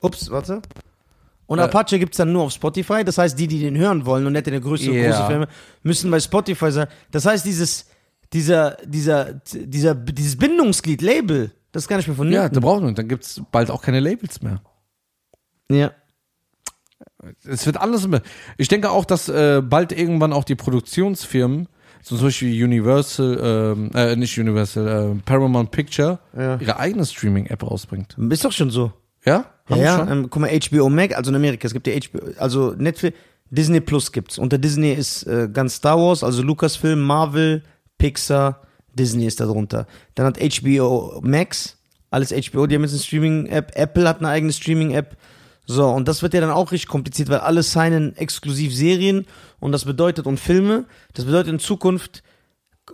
Ups, 0.00 0.30
warte. 0.30 0.62
Und 1.52 1.60
Apache 1.60 1.98
gibt's 1.98 2.16
dann 2.16 2.32
nur 2.32 2.42
auf 2.44 2.52
Spotify. 2.52 3.04
Das 3.04 3.18
heißt, 3.18 3.38
die, 3.38 3.46
die 3.46 3.60
den 3.60 3.76
hören 3.76 4.04
wollen 4.06 4.26
und 4.26 4.32
nicht 4.32 4.46
in 4.46 4.52
der 4.52 4.60
größte 4.60 4.90
Ja. 4.90 5.10
große 5.10 5.26
Filme, 5.26 5.48
müssen 5.82 6.10
bei 6.10 6.20
Spotify 6.20 6.70
sein. 6.72 6.86
Das 7.10 7.26
heißt, 7.26 7.44
dieses, 7.44 7.86
dieser, 8.32 8.76
dieser, 8.84 9.34
dieser, 9.52 9.94
dieses 9.94 10.36
Bindungsglied, 10.36 11.02
Label, 11.02 11.50
das 11.72 11.84
ist 11.84 11.88
gar 11.88 11.96
nicht 11.98 12.08
mehr 12.08 12.16
von 12.16 12.30
ja, 12.32 12.48
da 12.48 12.60
braucht 12.60 12.82
man, 12.82 12.94
dann 12.94 13.08
gibt's 13.08 13.40
bald 13.50 13.70
auch 13.70 13.82
keine 13.82 14.00
Labels 14.00 14.40
mehr. 14.42 14.60
ja. 15.70 15.92
Es 17.44 17.66
wird 17.66 17.76
alles 17.76 18.06
mehr. 18.08 18.22
Ich 18.58 18.66
denke 18.66 18.90
auch, 18.90 19.04
dass 19.04 19.28
äh, 19.28 19.62
bald 19.62 19.92
irgendwann 19.92 20.32
auch 20.32 20.42
die 20.42 20.56
Produktionsfirmen, 20.56 21.68
so 22.02 22.16
zum 22.16 22.26
Beispiel 22.26 22.64
Universal, 22.64 23.38
ähm, 23.76 23.90
äh, 23.94 24.16
nicht 24.16 24.36
Universal, 24.38 25.12
äh, 25.12 25.22
Paramount 25.24 25.70
Picture, 25.70 26.18
Ja. 26.36 26.56
ihre 26.60 26.78
eigene 26.80 27.06
Streaming-App 27.06 27.62
rausbringt. 27.62 28.16
Ist 28.30 28.44
doch 28.44 28.50
schon 28.50 28.70
so. 28.70 28.92
Ja? 29.24 29.44
Ja, 29.68 29.76
Haben 29.76 29.82
ja 29.82 29.98
schon? 29.98 30.08
ähm, 30.12 30.30
guck 30.30 30.42
mal, 30.42 30.50
HBO 30.50 30.88
Max, 30.88 31.14
also 31.14 31.30
in 31.30 31.36
Amerika, 31.36 31.66
es 31.66 31.72
gibt 31.72 31.86
ja 31.86 31.94
HBO, 31.94 32.20
also 32.38 32.74
Netflix, 32.76 33.16
Disney 33.50 33.80
Plus 33.80 34.10
gibt's. 34.12 34.38
Unter 34.38 34.58
Disney 34.58 34.92
ist 34.92 35.24
äh, 35.24 35.48
ganz 35.52 35.74
Star 35.76 35.98
Wars, 35.98 36.24
also 36.24 36.42
Lucasfilm, 36.42 37.00
Marvel, 37.00 37.62
Pixar, 37.98 38.62
Disney 38.94 39.26
ist 39.26 39.40
da 39.40 39.46
drunter. 39.46 39.86
Dann 40.14 40.26
hat 40.26 40.38
HBO 40.38 41.20
Max, 41.22 41.76
alles 42.10 42.30
HBO, 42.30 42.66
die 42.66 42.74
haben 42.74 42.82
jetzt 42.82 42.92
eine 42.92 43.00
Streaming-App. 43.00 43.72
Apple 43.74 44.08
hat 44.08 44.18
eine 44.18 44.28
eigene 44.28 44.52
Streaming-App. 44.52 45.16
So, 45.66 45.88
und 45.88 46.08
das 46.08 46.22
wird 46.22 46.34
ja 46.34 46.40
dann 46.40 46.50
auch 46.50 46.72
richtig 46.72 46.88
kompliziert, 46.88 47.28
weil 47.28 47.38
alle 47.38 47.62
signen 47.62 48.16
exklusiv 48.16 48.74
Serien 48.74 49.26
und 49.60 49.72
das 49.72 49.84
bedeutet, 49.84 50.26
und 50.26 50.40
Filme, 50.40 50.86
das 51.14 51.24
bedeutet 51.24 51.52
in 51.52 51.58
Zukunft, 51.60 52.22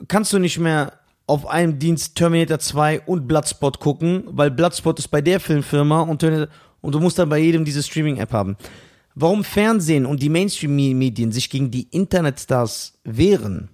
kannst 0.07 0.33
du 0.33 0.39
nicht 0.39 0.59
mehr 0.59 0.93
auf 1.29 1.47
einem 1.47 1.79
Dienst 1.79 2.17
Terminator 2.17 2.59
2 2.59 3.03
und 3.03 3.29
Bloodspot 3.29 3.81
gucken, 3.81 4.25
weil 4.27 4.51
Bloodspot 4.51 4.99
ist 4.99 5.09
bei 5.09 5.21
der 5.21 5.41
Filmfirma 5.41 6.01
und, 6.01 6.19
Terminator- 6.19 6.53
und 6.81 6.95
du 6.95 7.01
musst 7.01 7.19
dann 7.19 7.29
bei 7.29 7.39
jedem 7.39 7.65
diese 7.65 7.83
Streaming-App 7.83 8.33
haben. 8.33 8.57
Warum 9.15 9.45
Fernsehen 9.45 10.07
und 10.07 10.23
die 10.23 10.31
Mainstream-Medien 10.31 11.31
sich 11.31 11.51
gegen 11.51 11.71
die 11.71 11.89
Internetstars 11.91 12.95
wehren, 13.05 13.69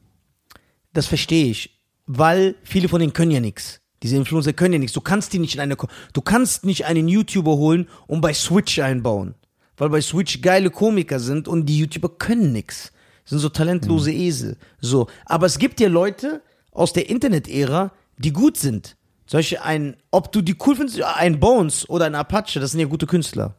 das 0.92 1.06
verstehe 1.06 1.46
ich, 1.46 1.80
weil 2.06 2.56
viele 2.64 2.88
von 2.88 3.00
denen 3.00 3.12
können 3.12 3.30
ja 3.30 3.40
nichts. 3.40 3.80
Diese 4.02 4.16
Influencer 4.16 4.52
können 4.52 4.74
ja 4.74 4.78
nichts. 4.80 4.94
Du 4.94 5.00
kannst 5.00 5.32
die 5.32 5.38
nicht 5.38 5.54
in 5.54 5.60
eine, 5.60 5.76
du 5.76 6.20
kannst 6.22 6.64
nicht 6.64 6.86
einen 6.86 7.08
YouTuber 7.08 7.56
holen 7.56 7.88
und 8.08 8.20
bei 8.20 8.34
Switch 8.34 8.80
einbauen, 8.80 9.34
weil 9.76 9.90
bei 9.90 10.00
Switch 10.00 10.42
geile 10.42 10.70
Komiker 10.70 11.20
sind 11.20 11.46
und 11.46 11.66
die 11.66 11.78
YouTuber 11.78 12.08
können 12.18 12.52
nichts. 12.52 12.92
Sind 13.24 13.38
so 13.38 13.48
talentlose 13.48 14.12
Esel. 14.12 14.56
So, 14.80 15.06
aber 15.24 15.46
es 15.46 15.58
gibt 15.58 15.80
ja 15.80 15.88
Leute 15.88 16.42
aus 16.74 16.92
der 16.92 17.08
Internet-Ära, 17.08 17.92
die 18.18 18.32
gut 18.32 18.58
sind. 18.58 18.96
Solche 19.26 19.62
ein, 19.62 19.96
ob 20.10 20.30
du 20.32 20.42
die 20.42 20.56
cool 20.66 20.76
findest, 20.76 21.00
ein 21.02 21.40
Bones 21.40 21.88
oder 21.88 22.04
ein 22.04 22.14
Apache, 22.14 22.60
das 22.60 22.72
sind 22.72 22.80
ja 22.80 22.86
gute 22.86 23.06
Künstler. 23.06 23.54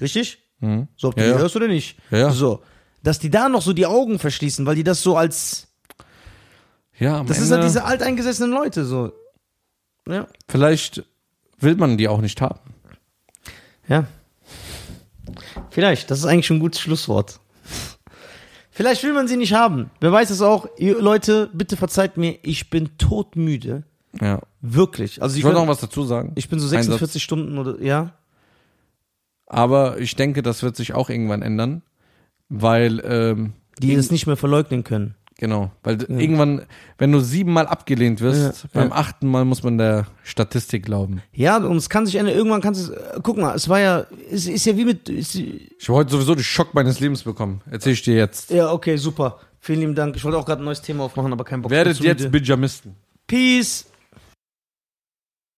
Richtig? 0.00 0.38
So, 0.96 1.08
ob 1.08 1.14
du 1.14 1.20
Ja, 1.20 1.26
die 1.28 1.32
ja. 1.34 1.38
hörst 1.38 1.54
oder 1.54 1.68
nicht. 1.68 1.96
Ja. 2.10 2.30
So. 2.30 2.62
Dass 3.04 3.18
die 3.20 3.30
da 3.30 3.48
noch 3.48 3.62
so 3.62 3.72
die 3.72 3.86
Augen 3.86 4.18
verschließen, 4.18 4.66
weil 4.66 4.74
die 4.76 4.84
das 4.84 5.02
so 5.02 5.16
als, 5.16 5.68
Ja, 6.98 7.22
das 7.22 7.36
Ende, 7.36 7.44
ist 7.44 7.52
halt 7.52 7.64
diese 7.64 7.84
alteingesessenen 7.84 8.50
Leute, 8.50 8.84
so. 8.84 9.12
Ja. 10.08 10.26
vielleicht 10.48 11.04
will 11.60 11.76
man 11.76 11.96
die 11.96 12.08
auch 12.08 12.20
nicht 12.20 12.40
haben. 12.40 12.58
Ja. 13.88 14.06
Vielleicht, 15.70 16.10
das 16.10 16.18
ist 16.20 16.24
eigentlich 16.24 16.46
schon 16.46 16.56
ein 16.56 16.60
gutes 16.60 16.80
Schlusswort. 16.80 17.38
Vielleicht 18.74 19.04
will 19.04 19.12
man 19.12 19.28
sie 19.28 19.36
nicht 19.36 19.52
haben. 19.52 19.90
Wer 20.00 20.12
weiß 20.12 20.30
es 20.30 20.40
auch. 20.40 20.66
Ihr 20.78 21.00
Leute, 21.00 21.50
bitte 21.52 21.76
verzeiht 21.76 22.16
mir, 22.16 22.38
ich 22.42 22.70
bin 22.70 22.96
todmüde. 22.96 23.84
Ja. 24.20 24.40
Wirklich. 24.62 25.20
Also 25.22 25.34
ich, 25.34 25.40
Ich 25.40 25.44
wollte 25.44 25.58
noch 25.60 25.68
was 25.68 25.80
dazu 25.80 26.04
sagen. 26.04 26.32
ich 26.36 26.48
bin 26.48 26.58
so 26.58 26.66
Ein 26.66 26.82
46 26.82 27.12
Satz. 27.14 27.22
Stunden 27.22 27.58
oder, 27.58 27.80
ja. 27.82 28.14
Aber 29.46 29.98
ich 29.98 30.16
denke, 30.16 30.42
das 30.42 30.62
wird 30.62 30.76
sich 30.76 30.94
auch 30.94 31.10
irgendwann 31.10 31.42
ändern, 31.42 31.82
weil, 32.48 33.02
ähm, 33.04 33.52
Die 33.80 33.92
es 33.92 34.10
nicht 34.10 34.26
mehr 34.26 34.36
verleugnen 34.36 34.84
können. 34.84 35.14
Genau, 35.38 35.70
weil 35.82 36.02
irgendwann, 36.02 36.62
wenn 36.98 37.12
du 37.12 37.20
siebenmal 37.20 37.66
abgelehnt 37.66 38.20
wirst, 38.20 38.64
Ja, 38.64 38.68
beim 38.72 38.88
ja. 38.90 38.94
achten 38.94 39.26
Mal 39.28 39.44
muss 39.44 39.62
man 39.62 39.78
der 39.78 40.06
Statistik 40.22 40.84
glauben. 40.84 41.22
Ja, 41.32 41.56
und 41.58 41.76
es 41.76 41.88
kann 41.90 42.06
sich 42.06 42.16
ändern. 42.16 42.34
Irgendwann 42.34 42.60
kannst 42.60 42.88
du, 42.88 43.20
guck 43.22 43.36
mal, 43.38 43.54
es 43.54 43.68
war 43.68 43.80
ja, 43.80 44.06
es 44.30 44.46
ist 44.46 44.64
ja 44.66 44.76
wie 44.76 44.84
mit, 44.84 45.08
ist, 45.08 45.34
Ich 45.34 45.88
habe 45.88 45.98
heute 45.98 46.12
sowieso 46.12 46.34
den 46.34 46.44
Schock 46.44 46.74
meines 46.74 47.00
Lebens 47.00 47.22
bekommen. 47.22 47.60
Erzähl 47.70 47.92
ich 47.92 48.02
dir 48.02 48.14
jetzt. 48.16 48.50
ja, 48.50 48.70
okay, 48.72 48.96
super. 48.96 49.38
Vielen 49.60 49.80
lieben 49.80 49.94
Dank. 49.94 50.16
Ich 50.16 50.24
wollte 50.24 50.38
auch 50.38 50.44
gerade 50.46 50.60
ein 50.62 50.64
neues 50.64 50.82
Thema 50.82 51.04
aufmachen, 51.04 51.32
aber 51.32 51.44
kein 51.44 51.62
Bock. 51.62 51.70
Werdet 51.70 52.00
jetzt 52.00 52.24
müde. 52.24 52.40
Pyjamisten. 52.40 52.96
Peace. 53.28 53.86